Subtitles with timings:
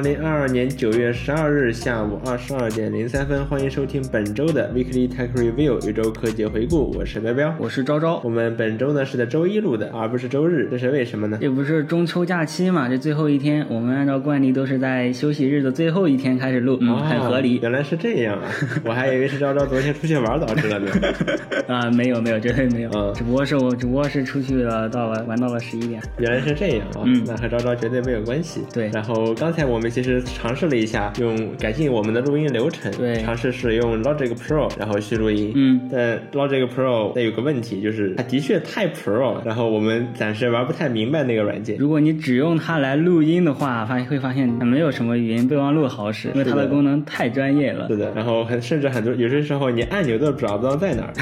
[0.00, 6.90] 二零二二年九月十二日下午二十二点零三分，欢迎收听本周的 Weekly Tech Review 宇宙科技回顾。
[6.96, 8.18] 我是彪彪，我是昭昭。
[8.24, 11.36] 我们本周呢是在周一录的，而不是周日，这是为什么呢？
[11.38, 12.88] 这不是中秋假期嘛？
[12.88, 17.60] 这最后一天，我们按照惯例都是在休息日的最后一天开始录，嗯，很合理。
[17.60, 18.50] 原来是这样啊，
[18.86, 20.90] 我还以为是昭昭昨天出去玩导致了呢。
[21.68, 26.00] 啊，没有没有，绝对没有，嗯，只不过是我只不过是出去了，到了玩到了十一点。
[26.16, 28.62] 原来是这样啊，那和昭昭绝对没有关系。
[28.72, 35.52] 对，然后刚才我们其实尝试了一下，用改进我们的录音流程，对，尝试使用 Logic Pro，然后去录音。
[35.54, 41.76] 嗯，但 Logic Pro 它有个问题，就是它的确太 Pro，了然后我们暂时玩不太明白那个软件。
[41.78, 47.88] 如果你只用它来录音的话，发现会发现它没有什么语音备忘录好使，因为它的功能太专业了。
[47.88, 51.12] 是的，然后很甚至很多有些时候你按钮都找不到在哪儿。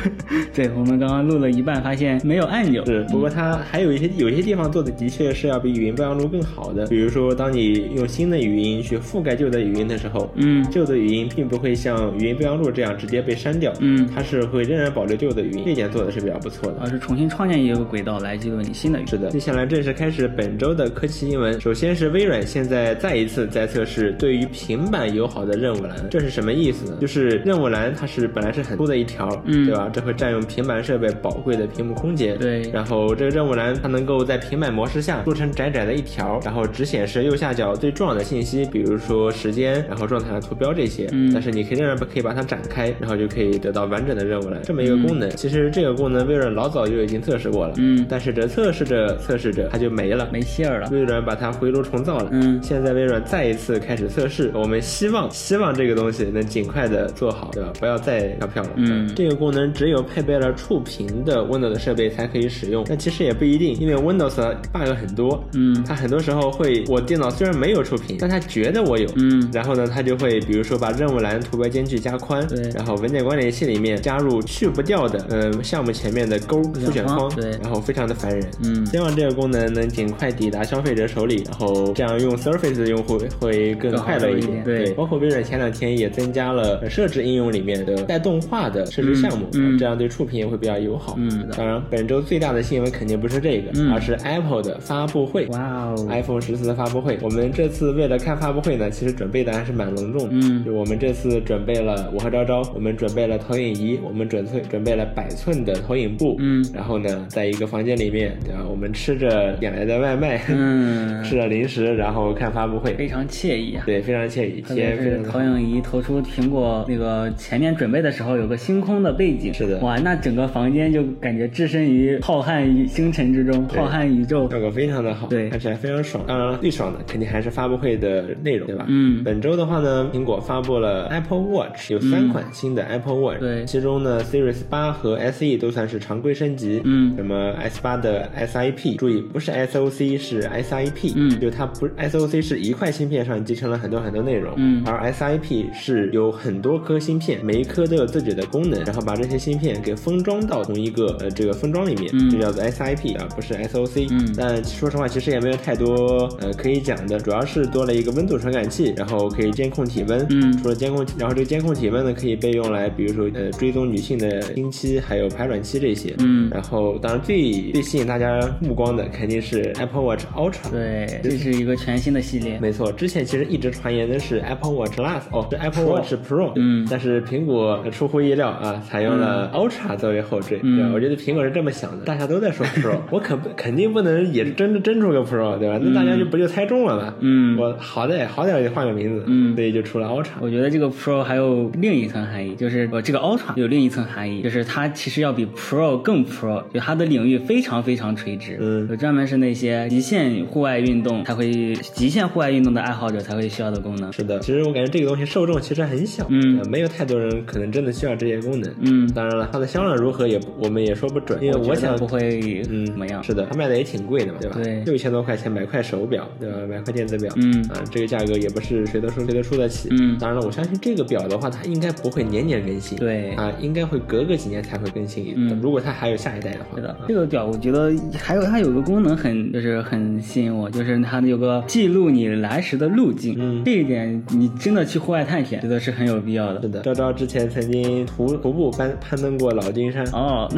[0.54, 2.84] 对，我们刚刚录了一半，发现没有按钮。
[2.84, 19.08] 是，不过它还有一些有些地方做的的确是要比语音备忘录更好的，比如说当你用新的语音去覆盖旧的语音的时候，嗯，旧的语音并不会像语音备忘录这样直接被删掉，嗯，它是会仍然保留旧的语音，这点做的是比较不错的，而是重新创建一个轨道来记录你新的语音。
[19.08, 21.60] 是的，接下来正式开始本周的科技新闻。
[21.60, 26.96] 首先是微软现在再一次在测试对于平板友好的任务栏，这是什么意思呢？
[27.00, 29.90] 就是任务栏它是本来是很粗的一条，嗯，对吧？
[29.92, 32.62] 这会占用平板设备宝贵的屏幕空间，对。
[32.72, 41.08] 然后这个任务栏它能够在平板模式下做成窄窄的一条，然后只显示右下角最重要的信息，比如说时间，然后状态的图标这些。
[41.10, 41.32] 嗯。
[41.34, 45.28] 但是你可以仍然可以把它展开，然后就可以得到完整的任务了这么一个功能。
[45.30, 48.06] 其实这个功能微软老早就已经测试过了，嗯。
[48.08, 50.88] 但是这测试着测试着它就没了，没信儿了。
[50.92, 52.60] 微软把它回炉重造了，嗯。
[52.62, 57.72] 现在微软再一次开始测试，我们希望希望这个东西能尽快的做好，对吧？
[57.80, 58.70] 不要再跳票了。
[58.76, 59.12] 嗯。
[59.16, 64.36] 这个功能只有配备了触屏的 Windows 设备才可以使用，但其实也不一定，因为 Windows
[64.72, 108.64] bug 很多，嗯，它很多时候会，我电脑虽然没有触屏，但他觉得我有，嗯，然后呢，他就会比如说把任务栏图标间距加宽，对，然后文件管理器里面加入去不掉的，嗯，项目前面的勾复选框，对，然后非常的烦人，嗯，希望这个功能能尽快抵达消费者手里，然后这样用 Surface 的用户会更快乐一点，对，包括微软前两天也增加了设置应用里面的带动画的设置项目，嗯，这样对触屏也会比较友好，嗯，当然本周最大的新闻肯定不是这个，而是 Apple 的发布会，哇哦，iPhone 十四的发布会，我们这次为了看发布会呢，其实准备的还是蛮隆重，嗯，就我们这次准备了，我和昭昭，我们准备了投影仪，我们准备准备了百寸的投影布，嗯，然后呢，在一个房间里面，对吧？
[108.68, 126.24] 我们吃着点来的外卖，嗯， 吃着零食，然后看发布会，非常惬意啊，对，非常惬意，特别是投影仪投出苹果那个前面准备的时候有个星空的背景，是的，哇，那整个房间就感觉置身于浩瀚星辰之中，浩瀚宇宙，效果非常的好，对，看起来非常爽。
[126.26, 128.86] 当然了，最爽的肯定还是发布会的内容，对吧？
[128.88, 145.10] 嗯，本周的话呢，苹果发布了 Apple Watch，有三款新的 Apple Watch，对，其中呢，Series 八和 SE 都算是常规升级，嗯，什么 S 八的 SIP，注意不是 SOC 是 SIP，嗯，就它不 SOC 是一块芯片上集成了很多很多内容，嗯，而
[145.12, 179.96] SIP 是有很多颗芯片，每一颗都有自己的功能，然后把这些芯片给封装到同一个呃这个封装里面，嗯，就叫做 SIP 啊，不是 SOC，嗯，但说实话其实也没有太多呃可以讲的，主要是多了一个温度传感器，然后可以监控体温，嗯，除了监控，然后这个监控体温呢可以被用来，比如说呃追踪女性的经期还有排卵期这些，嗯，然后当然最最吸引大家目光的肯定是 Apple Watch Ultra，对，这是一个全新的系列，没错，之前其实一直传言的是 Apple Watch Plus，哦是 Apple Watch Pro，嗯，但是苹果出乎意料啊，采用了 Ultra
[179.96, 185.78] 作为后缀，嗯，我觉得苹果是这么想的，大家都在说 Pro，我可不肯定不能也真真出个 Pro，对吧？
[185.82, 187.14] 那大家就不就猜中了吗？
[187.20, 190.32] 嗯，我好歹好歹也换个名字，嗯，所以就出了 Ultra。
[190.40, 204.12] 我觉得这个 Pro 还有另一层含义，就是我这个 Ultra 有另一层含义，就是它其实要比 Pro 更 Pro，就它的领域非常非常垂直，嗯，就专门是那些极限户外运动才会极限户外运动的爱好者才会需要的功能。
[204.12, 213.22] 是的，其实我感觉这个东西受众其实很小，嗯，没有太多人可能真的需要这些功能，嗯，当然了，它的销量如何也我们也说不准，因为我想不会嗯怎么样。
[213.22, 214.58] 是的，它卖的也挺贵的嘛，对吧？
[214.62, 216.56] 对，六千多块钱买块手表，对吧？
[216.68, 217.62] 买块电子表，嗯。
[217.68, 236.62] 啊，这个价格也不是谁都出谁都出得起，嗯，当然了，我相信这个表的话，它应该不会年年更新，对，啊，应该会隔个几年才会更新，嗯，如果它还有下一代的话，对的，这个表我觉得还有它有个功能很就是很吸引我，就是它有个记录你来时的路径，嗯，这一点你真的去户外探险，觉得是很有必要的。
[236.62, 240.50] 是的，昭昭之前曾经徒徒步攀攀登过老金山，哦，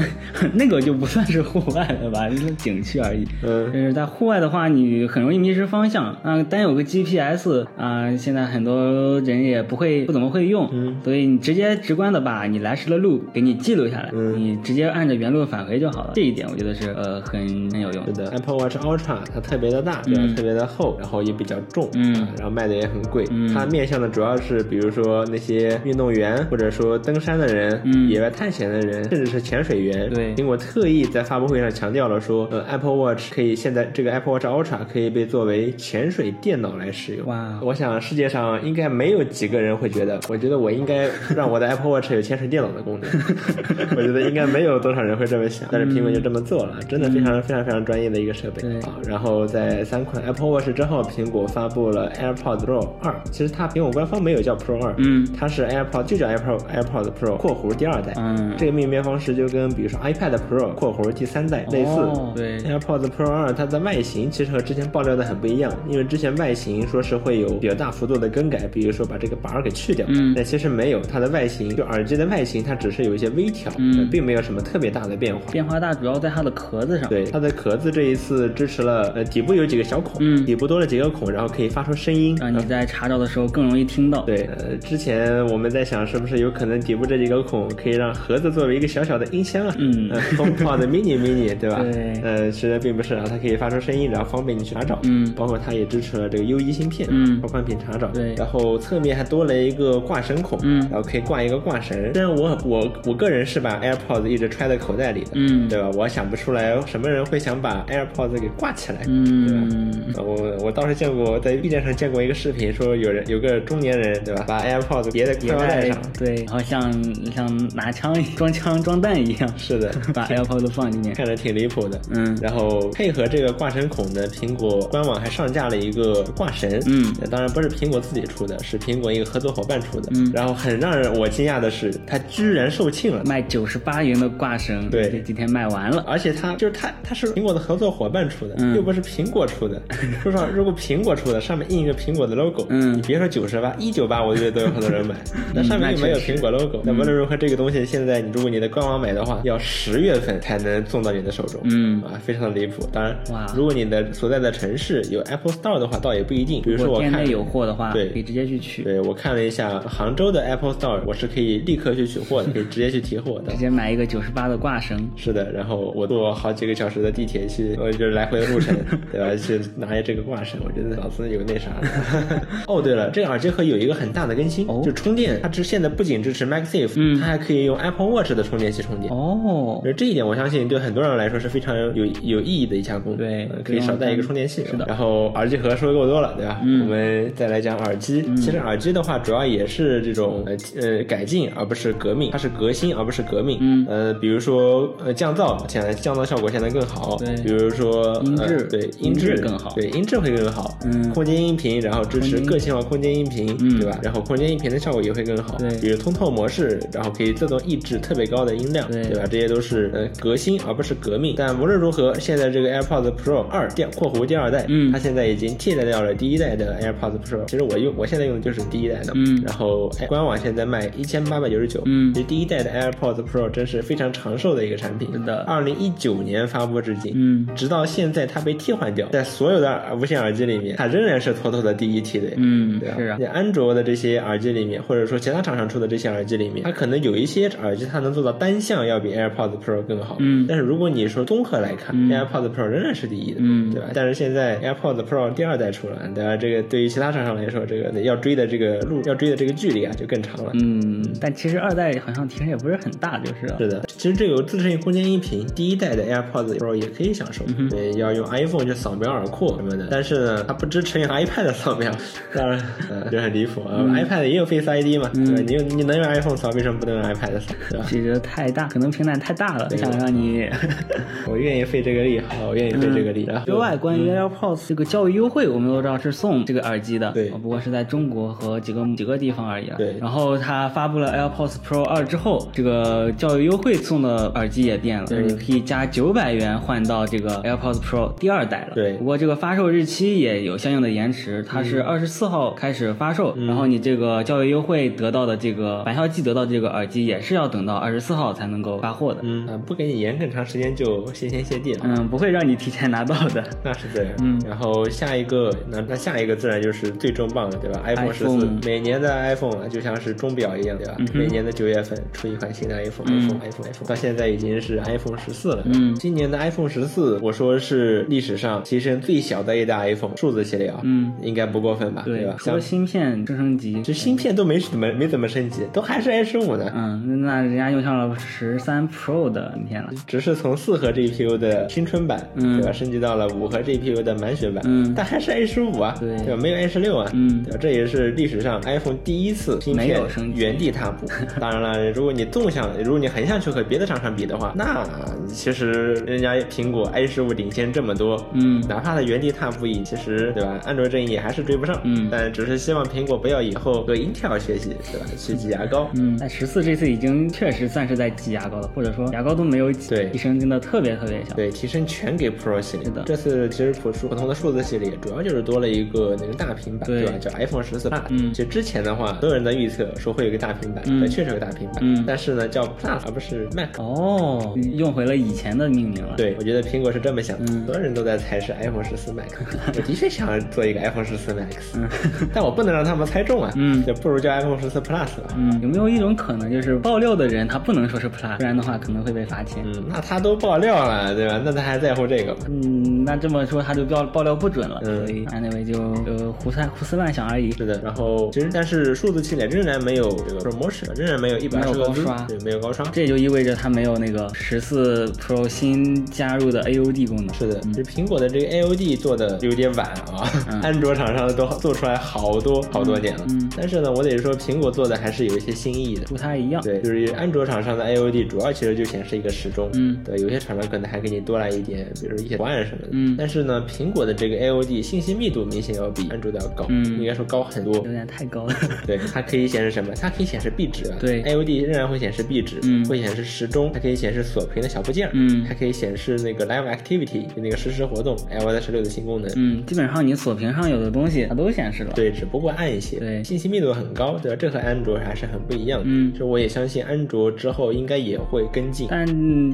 [0.43, 3.27] 那 那个就不算是户外了吧，就是景区而已。
[3.43, 6.11] 嗯，就是在户外的话，你很容易迷失方向。
[6.23, 16.13] 啊，单然有个 GPS 啊、现在很多人也不会不怎么会用，嗯所以你直接直观的把你来时的路给你记录下来，嗯你直接按照原路返回就好了。
[16.15, 17.41] 这一点我觉得是呃很
[17.71, 18.13] 很有用是。
[18.13, 20.21] 的，Apple Watch Ultra 它特别的大，对吧？
[20.25, 23.25] 嗯特别的厚，然后也比较重，嗯啊然后卖的也很贵。
[23.31, 30.09] 嗯它面向的主要是比如说那些运动员，或者说登山的人、嗯野外探险的人，甚至是潜水员。
[30.13, 37.27] 对苹果特意在发布会上强调了说，呃，Apple Watch 可以现在这个 Apple Watch Ultra 可以被作为潜水电脑来使用。
[37.27, 43.11] 哇我想世界上应该没有几个人会觉得，我觉得我应该让我的 Apple Watch 有潜水电脑的功能。
[43.97, 48.95] 我觉得应该没有多少人会这么想，但是苹果就这么做了，真的非常非常非常专业的一个设备对啊。
[49.07, 58.15] 然后在三款 Apple Watch 之后，苹果发布了 AirPods Pro 二，其实它苹果官方没有叫 Pro 二，嗯它是 AirPod 就叫 AirPod AirPods Pro（ 括弧第二代）。
[58.19, 61.91] 嗯这个命名方式就跟比如说 iPad Pro（ 括弧第三代）类似。
[61.91, 73.71] 哦对 AirPods Pro 二它的外形其实和之前爆料的很不一样，因为之前外形说是会有比较大幅度的更改，比如说把这个把儿给去掉，嗯但其实没有，它的外形就耳机的外形它只是有一些微调，
[74.11, 75.53] 并没有什么特别大的变化。
[75.53, 77.09] 变化大主要在它的壳子上。
[77.11, 84.23] 对，它的壳子这一次支持了，呃，底部有几个小孔，嗯底部多了几个孔，然后可以发出声音，让你在查找的时候更容易听到。
[84.25, 91.83] 对，呃，之前我们在想是不是有可能底部这几个孔可以让盒子作为一个小小的音箱啊，嗯呃，HomePod mini mini，对吧？
[91.93, 101.99] 对呃，其实并不是啊，它可以发出声音，然后方便你去查找，嗯包括它也支持了这个 U 1芯片，嗯高宽频查找，对然后侧面还多了一个挂绳孔，嗯然后可以挂一个挂绳。
[102.15, 105.91] 虽然我我我个人是把 AirPods 一直揣在口袋里的，嗯对吧？
[105.97, 110.23] 我想不出来什么人会想把 AirPods 给挂起来，嗯对吧？
[110.23, 116.93] 我我倒是见过，在 B 站上见过一个视频，说有人有个中年人，对吧，把 AirPods 别在裤也在腰带上，对，然后像
[117.35, 121.15] 像拿枪 装枪装弹一样，是的， 把 AirPods 放里面。
[121.15, 122.01] 看着挺离谱的。
[122.11, 130.11] 嗯然后配合这个挂绳孔呢，苹果官网还上架了一个挂绳，嗯呃当然不是苹果自己出的，是苹果一个合作伙伴出的。
[130.15, 133.23] 嗯然后很让人我惊讶的是，它居然售罄了。
[133.25, 136.05] 卖九十八元的挂绳，对这几天卖完了。
[136.07, 139.81] 而且它就是它，它是苹果的合作伙伴出的，嗯又不是苹果出的。
[140.23, 145.15] 说实话，如果苹果出的，上面印一个苹果的 logo，嗯你别说九十八，一九八，我觉得都有很多人买。
[145.55, 151.61] 那上面又没有苹果 logo，那无论如何，这个东西现在你如果你的官网买的话，要十月份才能送到你的手中。
[151.65, 152.89] 嗯啊，非常的离谱。
[152.93, 156.61] 当然，哇如果你的所在的城市有 Apple Store 的话，倒也不一定。
[156.63, 163.59] 比如说我店内有货的话，对可以直接去取，对我看了一下杭州的 Apple Store，我是可以立刻去取货的，可 以直接去提货的直。
[163.59, 165.09] 接买一个九十八的挂绳。
[165.17, 168.75] 是的，然后我坐好几个小时的地铁去，我就是来回的路程，
[169.13, 169.35] 对吧？
[169.37, 172.43] 去拿下这个挂绳，我觉得脑子有那啥的。
[172.67, 179.13] 哦，对了，这个耳机盒有一个很大的更新，哦就充电，它支现在不仅支持 MagSafe，、嗯它还可以用 Apple Watch 的充电器充电。
[179.13, 183.19] 哦，而这一点，我相信对很多人来说是非常有有意义的一项功能。
[183.21, 184.65] 对呃可以少带一个充电器。
[184.65, 186.61] 是的然后耳机盒说的够多了，对吧？
[186.65, 188.23] 嗯我们再来讲耳机。
[188.37, 192.31] 其实耳机的话，主要也是这种呃呃改进，而不是革命。
[192.33, 193.59] 它是革新，而不是革命。
[193.61, 197.17] 嗯呃，比如说呃降噪，现在降噪效果现在更好。
[197.19, 200.79] 对比如说音质呃对音质质更好对音质会更好。
[200.85, 203.99] 嗯空间音频，然后支持个性化空间音频，嗯对吧？
[204.03, 205.57] 然后空间音频的效果也会更好。
[205.59, 209.27] 对比如通透模式，然后可以自动抑制特别高的音量，对对吧？
[209.31, 211.35] 这些都是呃革新，而不是革命。
[211.37, 217.45] 但无论如何，现在这个 AirPods Pro 二第（括弧第二代），嗯它现在已经替代掉了第一代的 AirPods Pro。
[217.47, 219.43] 其实我用我现在用的就是第一代的，嗯。
[219.45, 222.15] 然后哎官网现在卖一千八百九十九，嗯。
[222.15, 225.09] 其实第一代的 AirPods Pro 真是非常长寿的一个产品。
[225.13, 225.43] 是的。
[225.49, 227.49] 二零一九年发布至今，嗯。
[227.57, 232.35] 直到现在它被替换掉，在所有的无线耳机里面，它仍然是妥妥的第一梯队。
[232.37, 233.19] 嗯对啊，是啊。
[233.19, 240.17] 在安卓的这些耳机里面，或者说其他厂商出的这些耳机里面，它可能有一些耳机它能做到单向要比 AirPods Pro 更好。
[240.21, 240.47] 嗯。
[240.49, 242.11] 但是如果你说综合来看、嗯。
[242.11, 243.71] A i r p o d s Pro 仍然是第一的，嗯。
[243.73, 243.89] 对吧？
[243.95, 246.37] 但是现在 AirPods Pro 第二代出了，对吧？
[246.37, 250.51] 这个对于其他厂商来说，这个要追的这个路，要追的这个距离啊，就更长了。
[250.55, 259.89] 嗯，但其实二代好像提升也不是很大，就是了是的，其实这有自适应空间音频，第一代的 AirPods Pro 也可以享受，嗯对，要用 iPhone 去扫描耳廓什么的。
[259.91, 261.91] 但是呢，它不支持用 iPad 扫描，
[262.35, 262.61] 当然，
[262.91, 265.43] 呃，就很离谱啊、iPad 也有 Face ID 嘛，对吧？
[265.47, 267.55] 你用你能用 iPhone 扫，为什么不能用 iPad 扫？
[267.71, 267.87] 对吧？
[267.89, 270.49] 这个太大，可能平台太大了，不想让你。
[271.29, 273.25] 我愿意费这个力，好，我愿意费这个力。
[273.27, 279.77] 然后之外，关于 AirPods 这个教育优惠，我们都知道是送这个耳机的，对不过是在中国和几个几个地方而已了。
[279.77, 288.75] 对然后它发布了 AirPods Pro 二之后，这个教育优惠送的耳机也变了，就是你可以加九百元换到这个 AirPods Pro 第二代了。
[288.75, 299.21] 对不过这个发售日期也有相应的延迟，它是二十四号开始发售，然后你这个教育优惠得到的这个返校季得到的这个耳机也是要等到二十四号才能够发货的。
[299.23, 301.81] 嗯啊，不给你延更长时间就谢天谢地了。
[301.85, 303.45] 嗯，不会让你提前拿到的。
[303.65, 310.95] 那是这样，嗯然后下一个恶，那那下一个自然就是最重磅的，对吧？iPhone 十四每年的 iPhone 就像是钟表一样，对吧？
[310.99, 315.63] 嗯每年的九月份出一款新的 iPhone，iPhone，iPhone，iPhone，、iPhone，到现在已经是 iPhone 十四了。
[315.67, 322.03] 嗯今年的 iPhone 十四，我说是历史上提升最小的一代 iPhone 数字系列啊，嗯，应该不过分吧？
[322.05, 322.37] 对吧？
[322.39, 326.71] 像除了芯片升升级，这芯片都没怎么没怎么升级，都还是 A 十五呢。
[326.75, 329.91] 嗯，那人家用上了十三 Pro 的芯片了。
[330.07, 336.37] 只是从四核 GPU 的青春版，嗯对吧，升级到了五核 GPU 的满血版，嗯但还是 A 十五啊，对吧？
[336.37, 337.59] 没有 A 十六啊，嗯对吧？
[337.61, 341.07] 这也是历史上 iPhone 第一次芯没片有升原地踏步。
[341.41, 344.87] 当然了，如果你纵向，如果你横向去和别的厂商比的话，那
[345.29, 350.61] 其实人家苹果 A 十五领先这么多，嗯哪怕它原地踏步也，其实对吧？
[350.65, 355.07] 安卓阵营也还是追不上，嗯但只是希望苹果不要以后和 Intel 学习，对吧？
[355.17, 361.35] 去挤牙膏，嗯，但十四这次已经确实算是在挤牙膏了，或者说牙膏都没有挤，对提升真的特别特别小。
[361.35, 362.85] 对，提升全给 Pro 系列。
[362.87, 367.13] 是的这次其实普数普通的数字系列主要就是多了一个那个大平板，对吧？
[367.21, 368.01] 叫 iPhone 十四 Plus。
[368.11, 373.69] 嗯其实之前的话，所有人的预测说会有一个大平板，嗯对，确实有个大平板，嗯但是呢叫 Plus 而不是 Mac。
[373.79, 379.29] 哦，用回了以前的命名了。，对，我觉得苹果是这么想的，嗯所有人都在猜是 iPhone 十四 Max，
[379.77, 381.89] 我的确想做一个 iPhone 十四 Max，、嗯
[382.33, 385.35] 但我不能让他们猜中啊，嗯就不如叫 iPhone 十四 Plus 吧。
[385.37, 389.63] 嗯，有没有一种可能，就是爆料的人他不能说是 Plus，不然的话可能会被罚钱。
[389.65, 391.41] 嗯，那他都爆料了，对吧？
[391.45, 392.41] 那他还在乎这个吗？
[392.49, 397.51] 嗯，那这么说他就爆爆料不准了，嗯所以 anyway 就呃胡猜胡思乱想而已。
[397.53, 402.85] 是的，然后其实但是数字系列仍然没有这个 promotion，仍然没有一百二十个字没有高刷对，没有高刷。
[402.93, 407.35] 这也就意味着它没有那个十四 Pro 新加入的 AOD 功能。
[407.35, 413.25] 是的，这苹果的这个 AOD 做的有点晚啊，嗯 安卓厂商都做出来好多好多年了。
[413.29, 416.03] 嗯但是呢，我得说苹果做的还是有一些新意的。
[416.07, 416.63] 不太一样。
[416.63, 427.83] 对，就是安卓厂商的 AOD 主要其实就显示一个时钟，嗯对，有些厂商可能还给你多来一点，比如一些图案什么的，嗯但是呢，苹果的这个 AOD 信息密度明显要比安卓的要高，嗯应该说高很多有。
[427.91, 428.55] 点太高了。
[428.87, 429.93] 对，它可以显示什么？
[430.01, 430.97] 它可以显示壁纸啊。
[431.01, 439.31] 对，AOD 仍然会显示壁纸，嗯会显示时钟，还可以显示锁屏的小部件，嗯还可以显示那个 Live Activity 就那个实时活动，iOS 十六的新功能。
[439.37, 441.93] 嗯，基本上你锁屏上有的东西它都显示了。
[441.95, 444.37] 对，只不过暗一些，对信息密度很高，对吧？
[444.39, 445.87] 这和安卓还是很不一样的。
[445.89, 448.87] 嗯就我也相信安卓之后应该也会跟进。
[448.91, 449.07] 但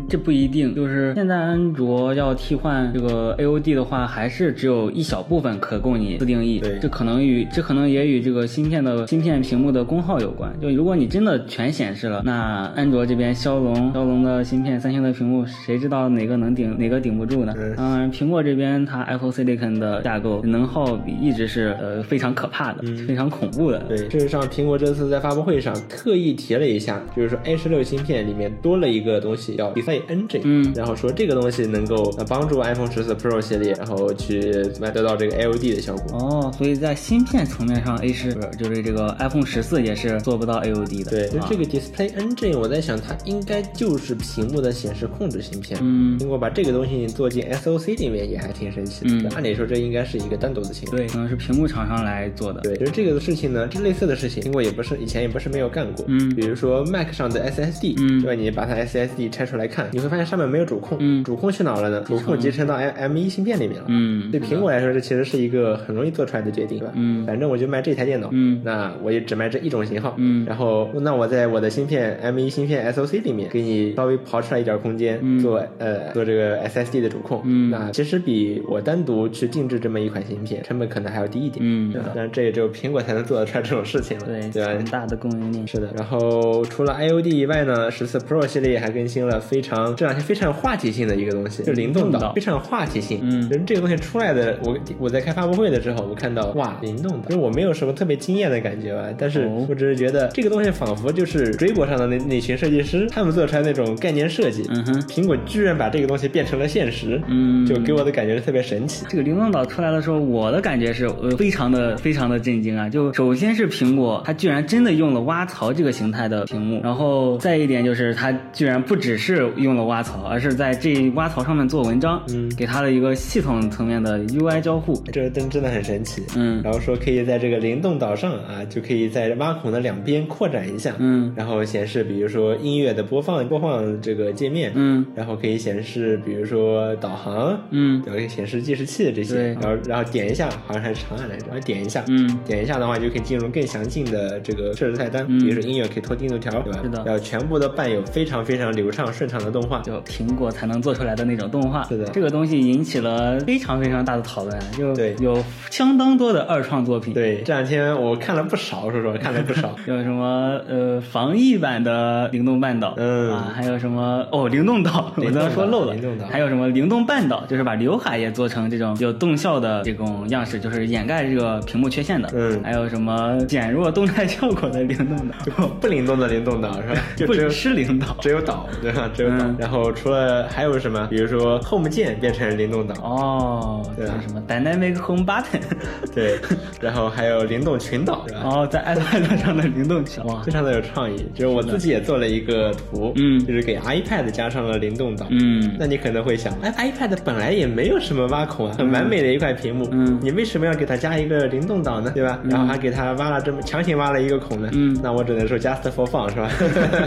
[0.08, 6.60] 这不一定，就是现在安卓要替换这个 AOD 的话，还是只有一小部分可供你自定义。
[6.60, 10.52] 对这可能与这可能也与这个芯片的芯片屏幕的功耗有关。
[10.60, 17.54] 就如果你真的全显示了，那安卓这边骁龙骁龙的芯片、三星的屏幕，谁知道哪个能顶哪个顶不住呢？
[17.76, 23.78] 嗯苹果这边它 Apple Silicon 的架构能耗比一直是呃非常可怕的，非常恐怖的。
[23.80, 36.18] 对，事实上，苹果这次在发布会上特意提了一下，就是说 A 十六芯片里面多了一个东西叫 Display Engine，嗯然后说这个东西能够呃帮助 iPhone 十四 Pro 系列，然后去怎么样得到这个 AOD 的效果。
[36.18, 41.10] 哦，所以在芯片层面上，A 十就是这个 iPhone 十四也是做不到 AOD 的。
[41.10, 45.78] 对，就啊这个 Display Engine，我在想它应该就是屏幕的显示控制芯片。
[45.82, 49.10] 嗯苹果把这个东西做进 SOC 里面也还挺神奇的。
[49.10, 50.96] 嗯按理说这应该是一个单独的芯片。
[50.96, 52.60] 对，可能是屏幕厂商来做的。
[52.62, 56.04] 对，就是这个事情呢，这类似的事情，苹果也不是以前也不是没有干过。
[56.08, 58.40] 嗯比如说 Mac 上的 SSD，嗯对吧？
[58.40, 62.00] 你把它 SSD 拆出来看，你会发现上面没有主控，嗯主控去哪了呢？
[62.06, 63.86] 主控集成到 M M 一芯片里面了。
[63.88, 66.92] 嗯对苹果来说，这其实是一个很容易做出来的决定，对吧？
[66.96, 67.24] 嗯。
[67.26, 68.60] 反正我就卖这台电脑，嗯。
[68.64, 70.44] 那我也只卖这一种型号，嗯。
[70.46, 75.38] 然后那我在我的芯片 M1 芯片 SOC 里面给你稍微刨出来一点空间，嗯。
[75.38, 77.70] 做呃做这个 SSD 的主控，嗯。
[77.70, 81.92] 那其实比我单独去定制这么一款芯片成本可能还要低一点，嗯？
[82.14, 84.84] 但是这也只有苹果才能做得出来这种事情了，对，对吧？
[84.90, 85.66] 大的供应链。
[85.66, 92.32] 是的，然后除了 IOD 以外呢，十四 Pro 系列还更新了非常这两天非常有话题性的一个东西，就是灵动岛，灵动岛。
[92.34, 93.20] 非常有话题性。
[93.22, 93.48] 嗯。
[93.48, 109.04] 就是这个东西出来的，我我在开发布会的时候，我看到哇，灵动岛，就是我没有什么特别惊艳的感觉吧，但是哦我只是觉得这个东西仿佛就是追博上的那那群设计师他们做出来那种概念设计，嗯哼，苹果居然把这个东西变成了现实，嗯，就给我的感觉是特别神奇。
[109.08, 112.88] 这个灵动岛出来的时候，我的感觉是呃非常的非常的震惊啊！
[112.88, 126.62] 就首先是苹果，它居然真的用了挖槽这个形态的屏幕，然后再一点就是它居然不只是用了挖槽，而是在这挖槽上面做文章，嗯给它的一个系统层面的 UI 交互，这个灯真的很神奇，嗯。
[126.62, 131.32] 然后说可以在这个灵动岛上啊，就可以在挖孔的两边扩展一下，嗯。
[131.36, 135.04] 然后显示比如说音乐的播放播放这个界面，嗯。
[135.14, 138.02] 然后可以显示比如说导航，嗯。
[138.04, 139.54] 然后可以显示计时器这些，对。
[139.54, 142.38] 然后然后点一下，好像还是长按来着，然后点一下，嗯。
[142.44, 145.38] 点一下的话就可以进入更详尽的这个设置菜单，嗯。
[145.40, 146.80] 比如说音乐可以拖进度条，对吧？
[146.82, 147.02] 是的。
[147.06, 151.84] 然后全部都伴有非常非常流畅顺畅的动画，就苹果才能做出来的那种动画。
[151.84, 152.04] 是的。
[152.06, 154.64] 这个东西引起了非常非常大的讨论啊。
[154.76, 157.12] 就就对有相当多的二创作品。
[157.14, 159.74] 对，这两天我看了不少，说实话看了不少。
[159.86, 172.28] 有什么呃防疫版的灵动半岛，嗯啊，还有什么哦 灵动岛，我刚刚说漏了，灵动岛还有什么灵动半岛，就是把刘海也做成这种有动效的这种样式，就是掩盖这个屏幕缺陷的。
[172.34, 177.00] 嗯还有什么减弱动态效果的灵动岛， 不灵动的灵动岛是吧？
[177.16, 178.16] 就不只有是灵岛。
[178.20, 179.10] 只有岛，对吧？
[179.14, 179.36] 只有岛。
[179.40, 181.06] 嗯然后除了还有什么？
[181.08, 185.60] 比如说 Home 键变成灵动岛，哦，对什么 Dynamic Home Button，
[186.14, 186.38] 对。
[186.80, 188.40] 然后还有灵动群岛，是吧？
[188.44, 202.10] 哦，在 iPad 上的灵动群，岛非，常的有创意，就是我自己也做了一个图，嗯就是给 iPad 加上了灵动岛，嗯那你可能会想，哎，iPad 本来也没有什么挖孔啊，很完美的一块屏幕，嗯你为什么要给它加一个灵动岛呢？
[202.14, 202.38] 对吧？
[202.44, 204.68] 然后还给它挖了这么强行挖了一个孔呢？
[204.74, 206.50] 嗯那我只能说 just for fun 是吧？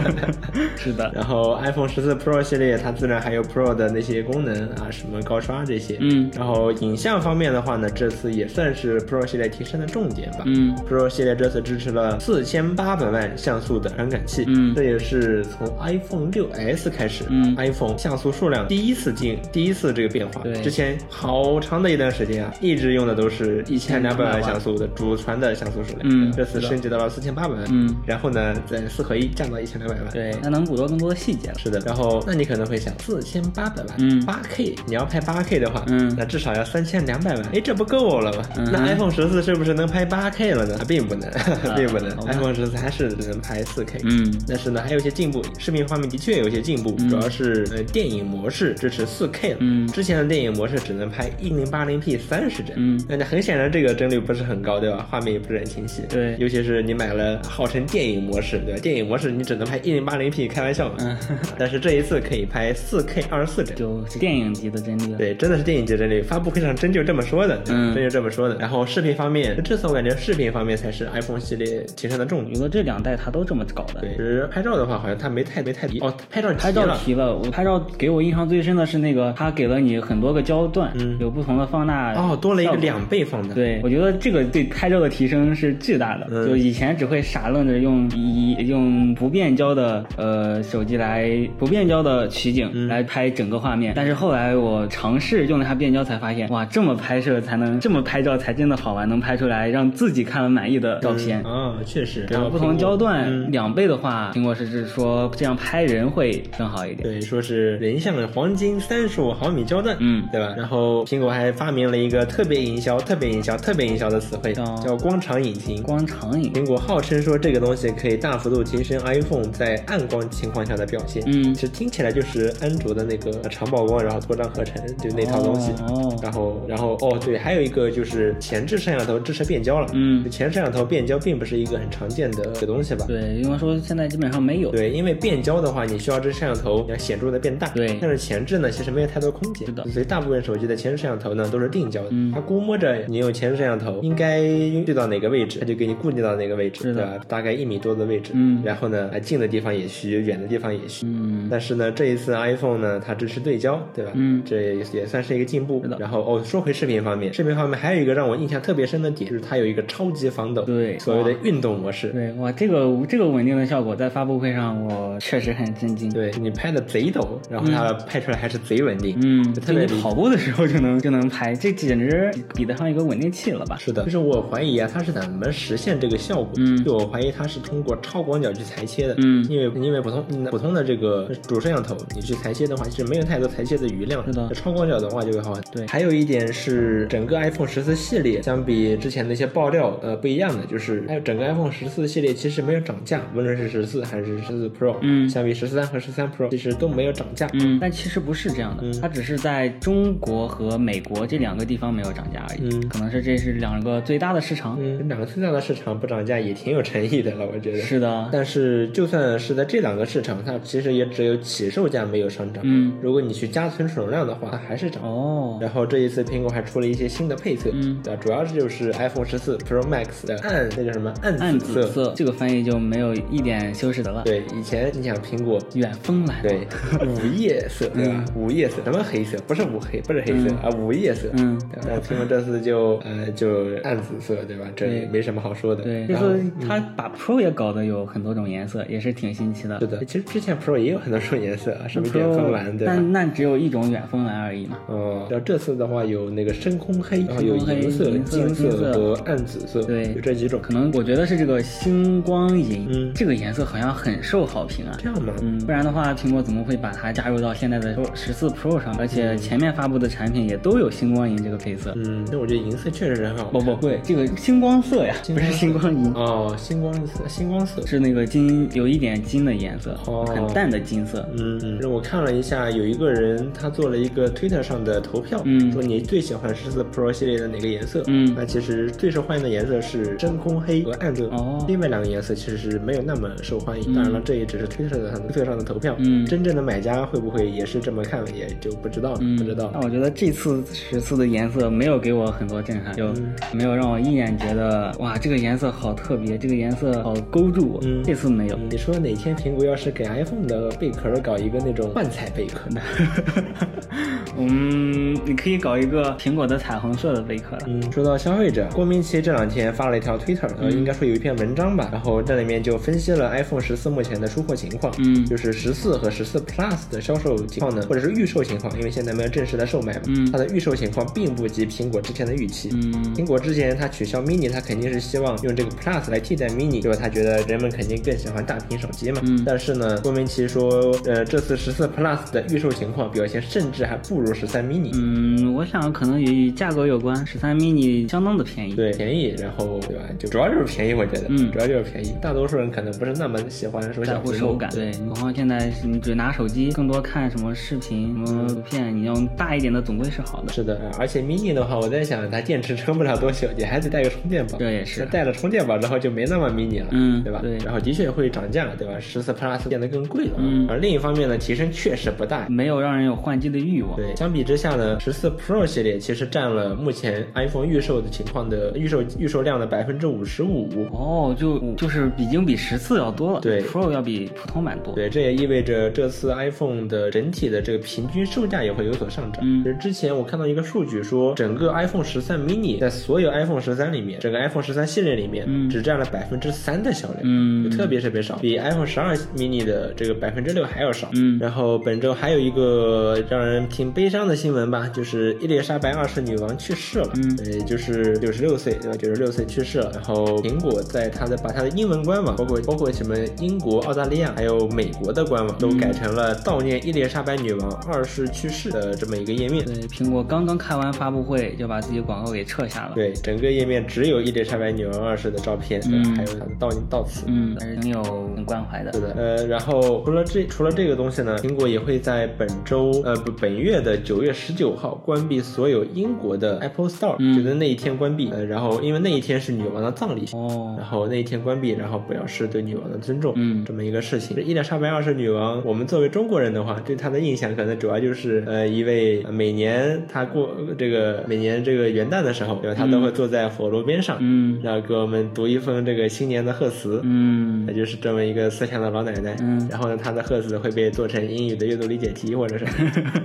[0.77, 10.75] 是的，然后 iPhone 十四 Pro 系列它自然还有 Pro 的那些功能啊，什么高刷这些，嗯然后影像方面的话呢，这次也算是 Pro 系列提升的重点吧，嗯。
[10.89, 14.73] Pro 系列这次支持了四千八百万像素的传感器，嗯。
[14.73, 20.41] 这也是从 iPhone 六 S 开始，嗯，iPhone 像素数量第一次进，第一次这个变化。
[20.41, 20.61] 对。
[20.63, 24.41] 之前好长的一段时间啊，一直用的都是一千两百万。
[24.41, 27.93] 1200像素的主传的像素数量，嗯这次升级到了四千八百万，嗯。
[28.05, 31.19] 然后呢，在四合一降到一千两百万，对，那能捕捉更多的。
[31.19, 31.55] 细节了。
[31.57, 34.23] 是的，然后那你可能会想，四千八百万，嗯。
[34.25, 36.15] 八 K，你要拍八 K 的话，嗯。
[36.17, 38.43] 那至少要三千两百万，哎，这不够了吗？
[38.57, 40.75] 嗯那 iPhone 十四是不是能拍八 K 了呢？
[40.79, 41.29] 啊并不能，
[41.75, 43.99] 并不能，iPhone 十四还是只能拍四 K。
[44.03, 49.57] 嗯但是呢，还有一些进步，视频画面的确有一些进步，主要是呃电影模式支持四 K 了。
[49.59, 52.73] 嗯之前的电影模式只能拍一零八零 P 三十帧。
[52.77, 55.05] 嗯那很显然这个帧率不是很高，对吧？
[55.09, 56.03] 画面也不是很清晰。
[56.09, 58.79] 对尤其是你买了号称电影模式，对吧？
[58.81, 60.95] 电影模式你只能拍一零八零 P，开玩笑嘛。
[60.99, 61.17] 嗯，
[61.57, 63.75] 但是这一次可以拍四 K 二十四帧。
[63.75, 65.15] 就是电影级的帧率。
[65.17, 68.55] 对，真的是电影级帧率，发布会上真就这么说的，嗯真就这么说的。
[68.57, 72.55] 然后视频方面，这次我感觉视频方面才是 iPhone 系列提升的重点。
[72.55, 74.01] 因为这两代它都这么搞的。
[74.01, 83.53] 对，只是拍照的话，好像它没太没太提哦，拍照拍照提了，我拍照给我印象最深的是那个，它给了你很多个焦段，嗯有不同的放大哦，多了一个两倍放大。
[83.53, 86.27] 对，我觉得这个对拍照的提升是巨大的。
[86.31, 101.41] 嗯就以前只会傻愣着用一用不变焦的呃手机来不变焦的取景、嗯来拍整个画面，但是后来我尝试用了它变焦，才发现哇，这么拍摄才能这么拍照才真的好玩，能拍出来让自己看了满意的照片。
[101.43, 107.03] 啊，确实，然后不同焦段、嗯两倍的话，苹果是是说这样拍人会更好一点。
[107.03, 110.53] 对，说是人像的黄金三十五毫米焦段，嗯对吧？
[110.57, 115.81] 然后苹果还发明了一个特别营销、特别营销、特别营销的词汇，叫叫光场引擎。
[115.83, 121.23] 光长影，苹果号称说这个东西可以大幅度提升 iPhone 在暗光情况下的表现。
[121.25, 125.71] 嗯其实听起来就是安卓的那个长曝光，然后多张合成，就那套东西。
[125.87, 129.87] 哦然后，然后哦，对，还有一个就是前置摄像头支持变焦了。
[129.93, 133.05] 嗯就前摄像头变焦并不是一个很常见的东西吧？
[133.07, 134.71] 对，因为说现在基本上没有。
[134.71, 137.67] 对，因为变焦的话，你需要这摄像头要显著的变大。
[137.69, 139.65] 对但是前置呢，其实没有太多空间。
[139.67, 142.09] 是的所以大部分手机的前置摄像头呢都是定焦的。
[142.11, 144.41] 嗯它估摸着你用前置摄像头应该
[144.85, 147.19] 对到哪个位置，它就给你固定到哪个位置，对吧？
[147.27, 148.31] 大概一米多的位置。
[148.35, 151.05] 嗯然后呢，啊近的地方也虚，远的地方也虚。
[151.05, 154.11] 嗯但是呢，这一次 iPhone 呢，它支持对焦，对吧？
[154.15, 155.83] 嗯这也也算是一个进步。
[155.99, 162.09] 然后哦，说回视频方面，视频方面还有一个让我印象特别深的点，就是它有一个超级防抖，对所谓的运动模式。
[162.09, 166.11] 对，哇，这个这个稳定的效果在发布会上我确实很震惊。
[166.11, 173.77] 对你拍的贼抖，然后它拍出来还是贼稳定，嗯，就特别跑步的时候就能就能拍，这简直比得上一个稳定器了吧？
[173.79, 176.49] 是的，就是我怀疑啊，它是怎么实现这个效果？
[176.57, 179.15] 嗯就我怀疑它是通过超广角去裁切的。
[179.19, 184.25] 嗯因为因为普通嗯普通的这个主摄像头，你去裁切的话，其实没有太多裁切的余量。
[184.25, 185.71] 是的超广角的话就会好很多。
[185.75, 197.49] 对还有一点是整个 iPhone 十四系列相比之前的一些爆料，呃，不一样的就是，还有整个 iPhone 十四系列其实没有涨价，无论是十四还是十四 Pro，嗯相比十三和十三 Pro，其实都没有涨价。
[197.53, 202.69] 嗯，但其实不是这样的，它只是在中国和美国这两个地方没有涨价而已。
[202.69, 204.77] 嗯可能是这是两个最大的市场。
[204.79, 207.79] 嗯，两个最大的市场不涨价也挺有诚意的了，我觉得。
[207.79, 212.61] 是的，但是就算是在这两个市场，它其实也只有起售价没有上涨。
[212.65, 215.03] 嗯，如果你去加存储容量的话，它还是涨。
[215.03, 225.59] 哦，然后这一次苹果还出了一些新的配色，嗯对吧，主要是就是 iPhone 十四 Pro Max 的暗那叫什么暗暗紫紫色，这个翻译就没有一点修饰的了。，对，以前你想苹果。
[225.75, 226.41] 远峰蓝。
[226.41, 226.67] 对，
[227.05, 228.25] 午夜色对吧？
[228.35, 229.37] 午夜色什么黑色？
[229.47, 231.29] 不是午黑，不是黑色、啊，午夜色。
[231.33, 234.65] 嗯对吧，但苹果这次就呃就暗紫色，对吧？
[234.75, 235.83] 这也没什么好说的。
[235.83, 239.79] 对，就然后是它把 Pro 也搞得有很多种颜色，也是挺新奇的。
[239.79, 242.93] 是的，其实之前 Pro 也有很多种颜色啊，什么远峰蓝，对吧？
[242.95, 244.77] 但那只有一种远峰蓝而已嘛。
[244.87, 250.59] 哦，然后这次的话有那个深深空黑，然后有银色、金金色和暗紫色，对有这几种。
[250.61, 254.95] 可能我觉得是这个星光银，嗯这个颜色好像很受好评啊。
[254.99, 255.33] 这样吗？
[255.41, 258.95] 嗯，不然的话，苹果怎么会把它加入到现在的十四 Pro 上？
[258.99, 261.91] 而且前面发布的产品也都有星光银这个配色。
[261.95, 263.53] 嗯，那我觉得银色确实是很好看。
[263.53, 267.83] 不不对，这个星光色呀，不是星光银，哦，星光色，星光色。
[267.87, 271.27] 是那个金有一点金的颜色，哦很淡的金色。
[271.35, 278.03] 嗯嗯，我看了一下，有一个人他做了一个 Twitter 上的投票，嗯说你最喜欢十四 Pro 系列的哪个颜色？
[278.07, 283.93] 嗯那其实最受欢迎的颜色是真空黑和暗色，哦另外两个颜色其实是没有那么受欢迎。
[283.93, 289.79] 当然了，这也只是 Twitter 的推特上的投票，嗯真正的买家会不会也是这么看，也就不知道了，嗯，不知道那。
[289.81, 297.79] 我觉得这次十四的颜色没有给我很多震撼，就嗯没有让我一眼觉得哇，这个颜色好特别，这个颜色好勾住我。
[297.83, 298.57] 嗯这次没有。
[298.69, 302.81] 你说哪天苹果要是给 iPhone 的贝壳搞一个那种幻彩贝壳呢？
[304.37, 307.61] 嗯，你可以搞一个苹果的彩虹色的贝壳了。
[307.67, 322.69] 嗯，说到消费者，郭明奇这两天发了一条 Twitter，呃，应该说有一篇文章吧，然后这里面就分析了 iPhone 十四目前的出货情况，嗯就是十四和十四 Plus 的销售情况呢，或者是预售情况，因为现在没有正式的售卖嘛，嗯它的预售情况并不及苹果之前的预期。
[322.73, 326.97] 嗯苹果之前它取消 mini，它肯定是希望用这个 Plus 来替代 mini，对吧？
[326.99, 329.21] 它觉得人们肯定更喜欢大屏手机嘛。
[329.23, 334.91] 嗯但是呢，郭明奇说，呃，这次十四 Plus 的预售情况表现甚至还不如十三 mini。
[334.93, 338.73] 嗯，我想可能也与价格有关，十三 mini 相当的便宜。
[338.73, 340.03] 对，便宜，然后对吧？
[340.17, 342.13] 就主要就是便宜，我觉得，嗯主要就是便宜。
[342.21, 350.53] 大多数人可能不是那么喜欢说手感，对，何况现在你只拿手机，更多看什么视频、什么图片，你用大一点的总归是好的。
[350.53, 354.57] 是的，呃而且 mini 的话，我在想它电池撑不了多久，你还得带个充电宝。
[354.57, 357.39] 这也是带了充电宝之后就没那么 mini 了，嗯对吧？
[357.41, 358.93] 对然后的确会涨价，对吧？
[358.99, 362.47] 十四 Plus 变得更贵了，嗯而另一方面呢，提升确实不大。
[362.49, 363.95] 没有让人有换机的欲望。
[363.95, 370.69] 对，相比之下呢，十四 Pro 系列其实占了目前 iPhone 预售的情况的预售预售量的百分之五十五。
[370.91, 374.93] 哦，就就是已经比十四要多了，对，Pro 要比普通版多。
[374.93, 379.41] 对，这也意味着这次 iPhone 的整体的这个平均售价也会有所上涨。
[379.43, 391.09] 嗯就是之前我看到一个数据说，整个 iPhone 十三 mini 在所有 iPhone 十三里面，整个 iPhone 十三系列里面，嗯只占了百分之三的销量，嗯就特别特别少，比 iPhone 十二 mini 的这个百分之六还要少。
[391.13, 398.97] 嗯然后本周还有一个让人挺悲伤的新闻吧，就是伊丽莎白二世女王去世了，嗯呃，就是六十六岁，对吧？
[398.97, 399.91] 九十六岁去世了。
[399.93, 409.63] 然后苹果在它的把它的英文官网，包括包括什么英国、澳大利亚还有美国的官网，都改成了悼念伊丽莎白女王二世去世的这么一个页面。
[409.63, 417.25] 对，苹果刚刚开完发布会就把自己广告给撤下了。，对，整个页面只有伊丽莎白女王二世的照片，对嗯还有她的悼悼词。
[417.27, 418.03] 嗯，还是挺有
[418.35, 418.91] 很关怀的。
[418.93, 428.29] 是的，呃，然后除了这除了这个东西呢，苹果也会在本周呃不本月的九月十九号关闭所有英国的 Apple Store，、嗯就在那一天关闭。
[428.31, 430.25] 呃，然后因为那一天是女王的葬礼。
[430.33, 434.35] 哦然，后那一天关闭，然后表示对女王的尊重，嗯这么一个事情。
[434.35, 442.75] 这伊丽莎白二世女王，我们作为中国人的话，对她的印象可能主要就是，呃，一位呃每年她过这个每年这个元旦的时候，对吧？
[442.75, 449.35] 她都会坐在火炉边上，嗯然后给我们读一封这个新年的贺词，嗯她就是这么一个慈祥的老奶奶。
[449.41, 452.65] 嗯然后呢，她的贺词会被做成英语的阅读理解题或者是，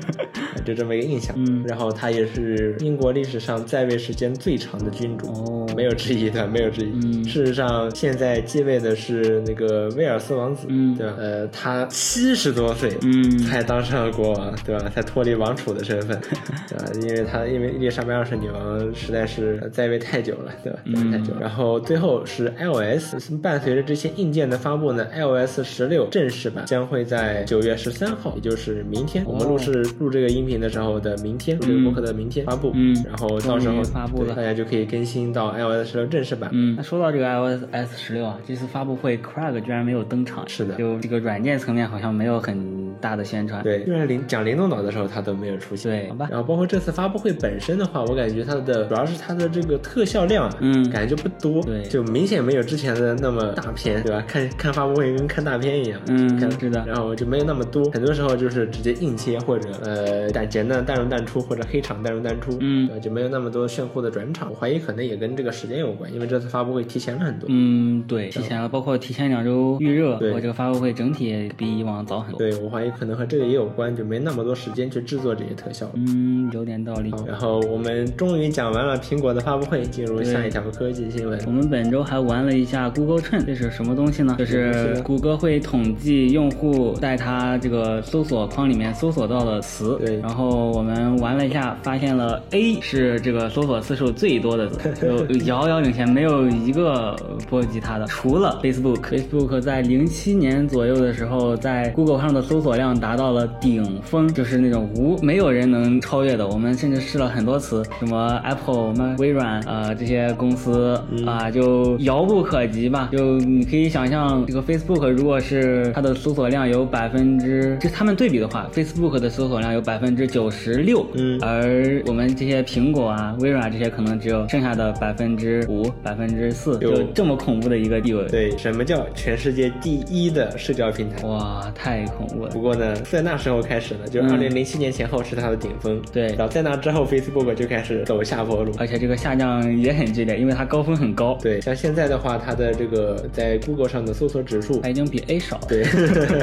[0.65, 1.35] 就这么一个印象。
[1.39, 6.93] 嗯然后她也是英国历史上在位时间最长的君主，哦，没有质疑的，没有质疑。
[7.03, 11.15] 嗯事实上，现在继位的是那个威尔斯王子，嗯对吧？
[11.19, 14.89] 呃，他七十多岁，嗯才当上了国王，对吧？
[14.95, 16.19] 才脱离王储的身份，
[16.69, 16.85] 对吧？
[17.03, 20.79] 因为他因为伊丽莎白二世女王实在是在位太久了，对吧？
[20.85, 21.41] 在位太久了。
[21.41, 32.73] 然后最后是 iOS，伴随着这些硬件的发布呢，iOS 十六正式版将会在九月十三号，也就是明天，我们录制录这个音频的时候的明天，录这个播客的明天发布。
[32.75, 36.51] 嗯然后到时候发布了大家就可以更新到 iOS 十六正式版。
[36.53, 43.63] 嗯，那说到这个 iOS S 十六啊，这次发布会 Craig 居然没有登场，是的就这个软件层面好像没有很大的宣传。
[43.63, 45.91] 对，就是灵讲灵动岛的时候，他都没有出现。
[45.91, 54.25] 对，好吧，然后包括这次发布会本身的话，我感觉它的主要是它的这个特效量啊，嗯感觉就不多，对就明显没有之前的那么大片，对吧？
[54.27, 64.51] 看看发布会跟看大片一样，嗯看是的然后就没有那么多，很多时候就是直接硬切或者呃淡简单淡入淡出或者黑场淡入淡出，嗯对就没有那么多炫酷的转场。
[64.51, 67.47] 我怀疑可能也跟这个时间有关，因为这次发布会提前了很多。
[67.51, 72.39] 嗯，对，提前了，包括提前两周预热，对包括这个发布会整体比以往早很多。
[72.39, 75.91] 对，我怀疑可能和这个也有关，就没那么多时间去制作这些特效。
[75.95, 77.13] 嗯，有点道理。
[77.27, 81.39] 然后我们终于讲完了苹果的发布会，进入下一条科技新闻。
[81.47, 84.35] 我们本周还玩了一下 Google Trend，这是什么东西呢？
[84.39, 89.99] 就是谷歌会统计用户在它这个搜索框里面搜索到的词词。
[89.99, 94.93] 对然后我们玩了一下，发现了 A 是这个搜索次数最多的字，
[95.29, 97.17] 就遥遥领先，没有一个
[97.49, 99.01] 波及它的，除了 Facebook。
[99.03, 106.47] Facebook 在零七年左右的时候，在 Google 上的搜索量达到了顶峰，就是那种无没有人能超越的。
[106.49, 113.09] 我们甚至试了很多词，什么 Apple、什么微软，呃，这些公司啊、就遥不可及吧。
[113.13, 128.27] 就你可以想象，这个 Facebook 如果是它的搜索量有百分之，就他们对比的话，Facebook 的搜索量有百分之九十六，嗯而我们这些苹果啊、微软这些可能只有剩下的百分之五、百分之四，有就这么恐怖的一个地位。
[128.29, 131.27] 对，什么叫全世界第一的社交平台？
[131.27, 132.61] 哇，太恐怖了不。
[132.61, 136.01] 过呢，在那时候开始呢，就二零零七年前后是它的顶峰。
[136.13, 138.73] 对然后在那之后，Facebook 就开始走下坡路。
[138.79, 145.61] 而且这个下降也很剧烈，因为它高峰很高，对，像现在的话，它的这个在 Google 上的搜索指数它已经比 A 少。
[145.69, 145.83] 对，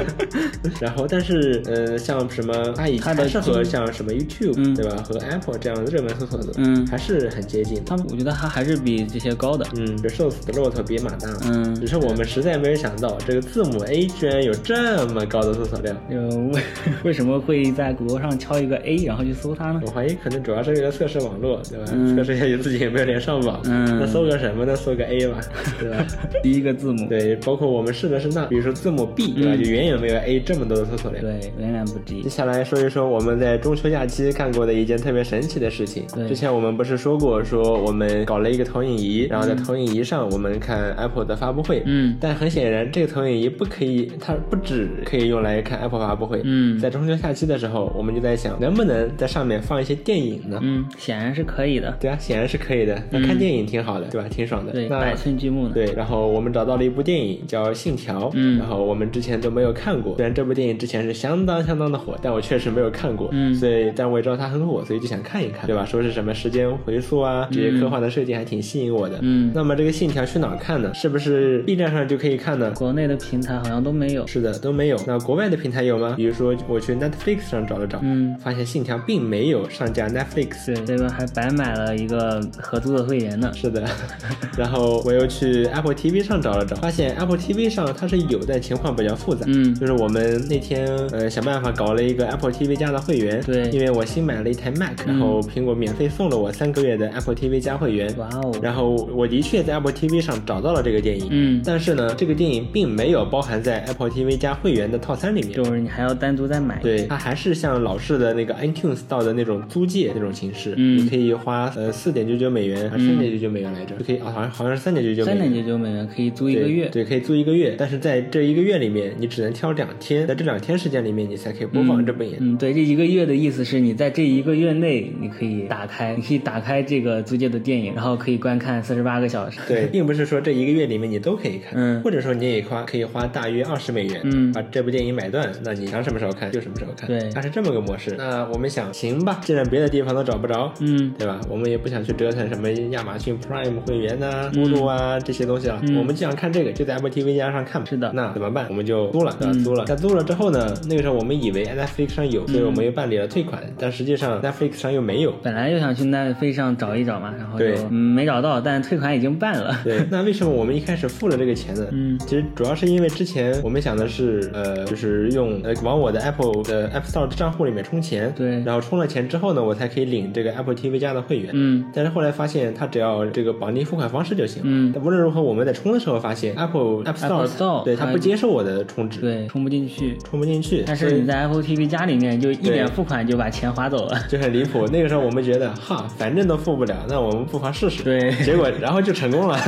[0.80, 7.82] 然后但是呃，像什么它以它的还是和像什么 YouTube、嗯对吧，和 Apple 这样的热门搜索的，嗯还是很接近的。
[7.86, 9.64] 它我觉得它还是比这些高的。
[9.76, 11.28] 嗯，这瘦死的骆驼比马大。
[11.46, 15.96] 嗯只是我们实在没有想到，这个字母 A 居然有这么高的搜索量。
[16.10, 16.16] 就
[16.48, 16.62] 为
[17.04, 19.80] 为什么会在谷歌上敲一个 A，然后去搜它呢？
[19.86, 21.84] 我怀疑可能主要是为了测试网络，对吧？
[21.92, 23.60] 嗯测试一下自己有没有连上网。
[23.64, 24.74] 嗯那搜个什么呢？
[24.74, 25.40] 搜个 A 吧，
[25.78, 26.04] 对吧？
[26.42, 29.52] 第一个字母，对，包括我们试的是那，比如说字母 B，对吧？
[29.54, 31.22] 嗯就远远没有 A 这么多的搜索量。
[31.22, 32.28] 对，远远不及接。
[32.28, 36.04] 下来说一说我们在中秋假期看过的一件特别神奇的事情。
[36.14, 41.82] 对之前我们不是说过，说我们搞了一个投影仪，然后在投影仪上我们看 Apple 的发布会。
[41.86, 46.40] 嗯但很显然，这个投影仪不可以，它不只可以用来看 Apple 发布会。
[46.44, 50.58] 嗯在中秋假期的时候，我们就在想，能不能在上面放一些电影呢？
[50.62, 51.96] 嗯，显然是可以的。
[52.00, 53.02] 对啊，显然是可以的。
[53.10, 54.28] 那看电影挺好的，对吧？
[54.28, 54.72] 挺爽的。
[54.72, 55.70] 对，那百寸剧目呢？
[55.74, 60.16] 对，然后我们找到了一部电影叫《信条》，嗯然后我们之前都没有看过。
[60.16, 63.28] 虽然这部电影之前是相当相当的火，但我确实没有看过。
[63.32, 65.84] 嗯所以但我也知道它很火，所以就想看一看，对吧？
[65.84, 69.18] 说是什么时间回溯啊，这些科幻的设计还挺吸引我的。
[69.22, 70.92] 嗯那么这个《信条》去哪儿看呢？
[70.94, 72.70] 是不是 B 站上就可以看呢？
[72.76, 74.26] 国内的平台好像都没有。
[74.26, 74.96] 是的，都没有。
[75.06, 76.14] 那国外的平台有吗？
[76.16, 80.66] 比如说我去 Netflix 上找了找，嗯，发现《信条》并没有上架 Netflix。
[80.66, 83.50] 对，这个还白买了一个合租的会员呢。
[83.54, 83.84] 是的，
[84.56, 89.44] 然后我又去 Apple TV 上找了找，发现 Apple TV 上它是有但情况比较复杂。
[89.48, 98.12] 嗯就是我们那天呃想办法搞了一个 Apple TV 加的会员，对因为我新买了一台 Mac，然后苹果免费送了我三个月的 Apple TV 加会员。
[98.18, 105.52] 哇哦，然后我的确在 Apple TV 上找到了这个电影，嗯但是呢，这个电影并没有包含在 Apple TV 加会员的套餐里面。
[105.52, 106.78] 就是你还要单独再买。
[106.82, 115.38] 对，它还是像老式的那个 iTunes 到的那种租借那种形式，嗯你可以花呃四点九九美元还是三点九九美元来着，就可以啊，好像好像是三点九九美元。
[115.40, 116.88] 三点九九美元可以租一个月。
[116.88, 122.36] 对，对，可以租一个月，但是在这一个月里面，你只能挑两天，在这两天时间里面，你才可以播放这部影。
[122.40, 129.60] 嗯，对，这一个月的意思是你在这一个月内，你可以打开，你可以打开这个租借的电影，然后可以观看四十八个小时。
[129.68, 138.14] 对， 并不是说这一个月里面你都可以看，嗯或者说你也花可以花大约二十美元，嗯把这部电影买断，那你想什么时候看就什么时候看，对它是这么个模式。
[138.18, 141.40] 那我们想，行吧，既然别的地方都找不着，嗯对吧？
[141.48, 145.78] 我们也不想去折腾什么亚马逊 Prime 会员呐、目录啊这些东西了。
[145.86, 147.86] 嗯我们就想看这个，就在 Apple TV 加上看吧。
[147.88, 148.66] 是的那怎么办？
[148.70, 149.52] 我们就租了，对吧？
[149.54, 149.84] 嗯租了。
[149.86, 150.72] 那租了之后呢？
[150.88, 155.32] 那个时候我们以为 Netflix 上有，所以我们又办理了退款，但实际上 Netflix 上又没有。
[155.42, 159.78] 本来就想去奈飞上找一找嘛，然后就对嗯没找到，但退款已经办了。
[159.84, 161.86] 对， 那为什么我们一开始付了这个钱呢？
[161.92, 171.50] 嗯其实主要是因为之前我们想的是，呃，就是用呃往我的 Apple 的 App Store 账户里面充钱，对然后充了钱之后呢，我才可以领这个 Apple TV 加的会员。
[171.52, 174.62] 嗯但是后来发现，它只要这个绑定付款方式就行。
[174.64, 180.16] 嗯但无论如何，我们在充的时候发现 Apple App Store, Apple Store，对它它不接受我的充值，对，充不进去。
[180.24, 180.84] 充不进去。
[180.86, 184.18] 但是你在 Apple TV 加里面就一对点付款就把钱划走了。
[184.28, 184.86] 就很离谱。
[184.92, 188.02] 那个时候我们觉得，哈，反正都付不了，那我们不妨试试。
[188.02, 189.58] 对结果然后就成功了，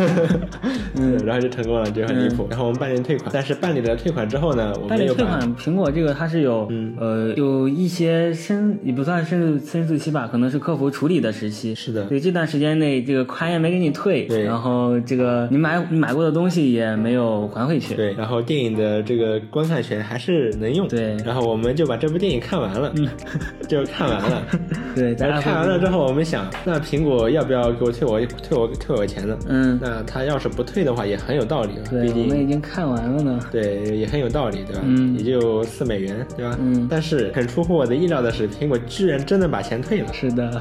[0.97, 2.47] 嗯， 然后就成功了，就很离谱。
[2.51, 11.75] 然后我们办理退款，但是办理了退款之后呢，我办理们又退款，苹果这个它是有、嗯呃有一些深也不算深度深诉期吧，可能是客服处理的时期。
[11.75, 17.95] 是的所以这段时间内这个款也没给你退，对然后这个你买你买过的东西也没有还回去。
[17.95, 20.87] 对，然后电影的这个观看权还是能用。
[20.89, 22.93] 对然后我们就把这部电影看完了，
[23.69, 24.43] 就看完了。
[24.95, 29.37] 对，在然后看完了之后，我们想，那苹果要不要给我退我退我退我钱呢？
[29.49, 32.47] 嗯，那他要是不退的话，也很有道理毕我们已。
[32.47, 33.41] 经看完了呢。
[33.51, 34.83] 对，也很有道理，对吧？
[34.85, 36.57] 嗯也就四美元，对吧？
[36.61, 40.13] 嗯但是很出乎我的意料的是，苹果居然真的把钱退了。
[40.13, 40.61] 是的，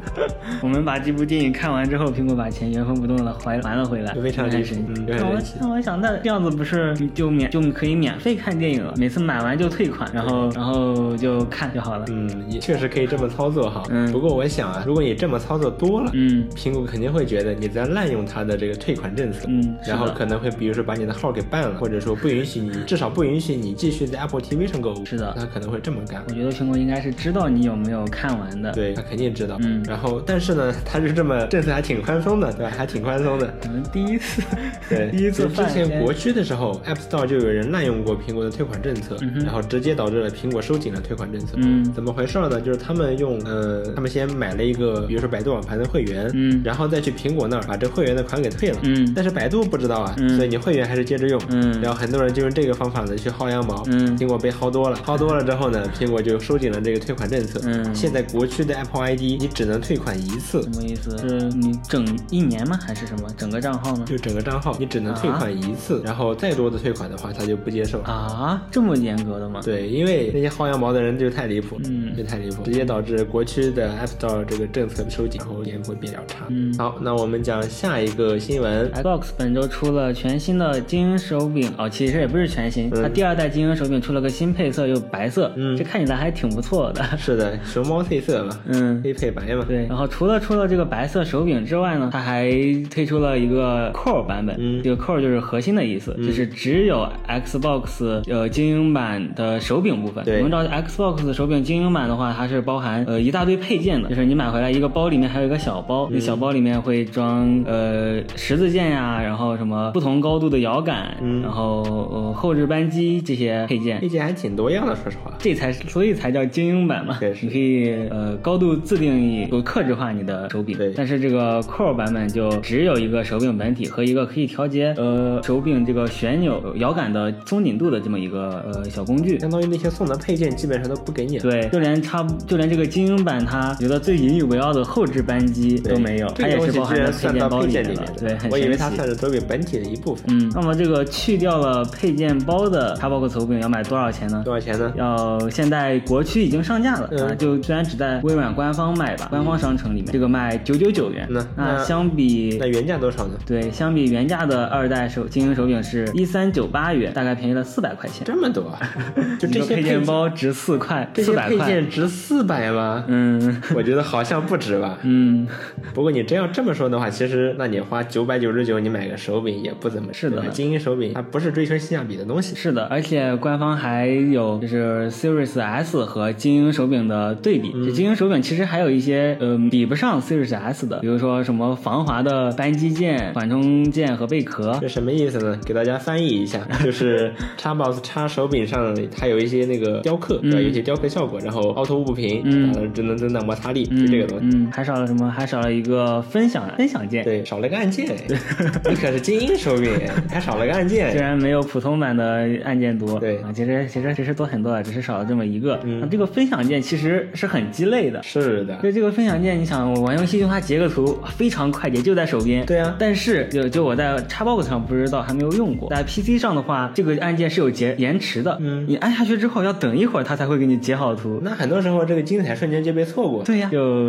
[0.62, 8.92] 我们把这部电影看完之后，苹果把钱原封不动的还还了回来，非常离谱神奇嗯那我神奇那我想，那这样子不是就免就可以免费看电影了？
[8.96, 12.04] 每次买完就退款，然后然后就看就好了。
[12.10, 13.82] 嗯，也确实可以这么操作哈。
[13.92, 25.04] 嗯不过我想啊，如果你这么操作多了，嗯苹果肯定会觉得你在滥用它的这个退款政策，嗯然后可能会比如说把你的号给办了，或者说不允许你，至少不允许你继续在 Apple TV 上购物。
[25.04, 26.22] 是的他可能会这么干。
[26.28, 32.72] 我觉得苹果应该是知道你有没有看完的。，对他肯定知道，嗯然后但是呢，他是这么政策还挺宽松的， 对吧？
[32.76, 33.46] 还挺宽松的。
[33.62, 34.42] 可 能第一次，
[34.88, 41.56] 对，第一次就之前国区的时候，App Store 就有人滥用过苹果的退款政策，嗯然后直接导致了苹果收紧了退款政策。
[41.56, 42.60] 嗯怎么回事呢？
[42.60, 48.78] 就是他们用呃，他们先买了一个，比如说百度网盘的会员，嗯然后再去苹果那儿把这会员的款给退了。
[48.82, 51.40] 嗯但是百度不知道啊，嗯所以你会员还是接着用。
[51.48, 53.82] 嗯然后很多人就用这个方法呢去薅羊毛。
[53.86, 57.60] 嗯苹果被薅多了，薅多了之后呢，苹果就收紧了这个退款政策。
[57.64, 61.16] 嗯现在国区的 Apple ID 你只能退款一次什，么意思？
[61.18, 62.78] 是你整一年吗？
[62.86, 63.28] 还是什么？
[63.36, 64.04] 整个账号呢？
[64.06, 68.00] 就整个账号你只能退款一次，然后再多的退款的话，他就不接受。
[68.02, 69.60] 啊，这么严格的吗？
[69.64, 76.46] 对，因为那些薅羊毛的人就太离谱了，嗯就太离谱，直接导致国区的 App Store 这个政策收紧，然后体验会比较差。
[76.48, 78.90] 嗯好，那我们讲下一个新闻。
[78.92, 87.02] Xbox 本周出了全新的精英手柄哦，其实也不是全新，嗯它第二代精英手柄出了个新配色，又白色，嗯这看起来还挺不错的。
[87.16, 89.64] 是的，熊猫配色嘛，嗯，黑配白嘛。
[89.66, 92.50] 对，然后除了出了这个白色手柄之外呢，它还
[92.90, 94.56] 推出了一个 Core 版本。
[94.58, 100.24] 嗯这个 Core 就是核心的意思，就是只有 Xbox 呃精英版的手柄部分。
[100.24, 114.12] 对我们知道 Xbox 手柄精英版的话，它是包含呃一大堆配件的，就是你买回来一个包里面还有一个小包，嗯那小包里面会装呃十字键呀，然后什么不同高度的摇杆，嗯然后呃后置扳机这些配件配。
[114.12, 115.32] 件还挺多样的，说实话。
[115.38, 117.16] 这才是，所以才叫精英版嘛。
[117.18, 120.76] 对你可以呃高度自定义，有克制化你的手柄。
[120.76, 129.38] 对但是这个 Core 版本就只有一个手柄本体和一个可以调节呃手柄这个旋钮摇杆的松紧度的这么一个呃小工具。
[129.38, 131.38] 相当于那些送的配件基本上都不给你。
[131.38, 137.84] 对，就连差就连这个精英版它觉得最引以为傲的后置扳机都没有，它也是包含在配件包里面。
[137.84, 140.24] 的对，很我以为它算是手柄本体的一部分。
[140.28, 144.42] 嗯，那么这个去掉了配件包的 Xbox 手柄要买多少钱呢？
[144.44, 144.92] 多少钱呢？
[144.96, 153.34] 要现在国区已经上架了、嗯啊，就虽然只在微软官方卖吧，官方商城里面这个卖九九九元，那那相比那原价多少呢？
[153.46, 158.22] 对相比原价的二代手精英手柄是一三九八元，大概便宜了四百块钱。
[158.24, 158.78] 这么多啊？
[159.38, 161.66] 就这一个配件件包值四块，这些配四百块。
[161.66, 163.04] 件值四百吗？
[163.08, 163.41] 嗯
[163.74, 164.98] 我觉得好像不值吧。
[165.04, 165.46] 嗯，
[165.94, 172.54] 不过你真要这么说的话，其实那你花九百九十九，你买个手柄也不怎么是的精英手柄它不是追求性价比的东西。
[172.54, 177.72] 是的，而且官方还有就是 Series S 和精英手柄的对比。
[177.74, 184.76] 嗯这精英手柄其实还有一些嗯、比不上 Series S 的，比如说什么防滑的扳机键、缓冲键和贝壳。
[184.80, 185.58] 这什么意思呢？
[185.64, 190.60] 给大家翻译一下， 就是 Xbox 叉手柄上它有一些那个雕刻，对吧？
[190.60, 193.02] 有一些雕刻效果，然后凹凸不平，嗯呃，只
[193.32, 194.46] 能增大摩擦力，就这个东西。
[194.56, 195.30] 嗯，还少了什么？
[195.30, 197.24] 还少了一个分享分享键。
[197.24, 198.06] 对，少了个按键，
[198.88, 199.90] 你可是精英手柄，
[200.28, 201.22] 还少了个按键虽键。
[201.26, 205.80] 然没有普通版的按键多，对啊，其实其实其实多很多啊，只是少了这么一个。
[206.10, 208.22] 这个分享键其实是很鸡肋的。
[208.22, 212.64] 是的，就这个分享键，你想我玩游戏用它截个图，非常快捷，就在手边。
[212.66, 215.88] 对啊但是就就我在 Xbox 上不知道，还没有用过。
[215.88, 218.58] 在 PC 上的话，这个按键是有截延迟的。
[218.60, 221.40] 嗯你按下去之后要等一会儿，它才会给你截好图。
[221.42, 223.42] 那很多时候这个精彩瞬间就被错过。
[223.44, 224.08] 对呀、就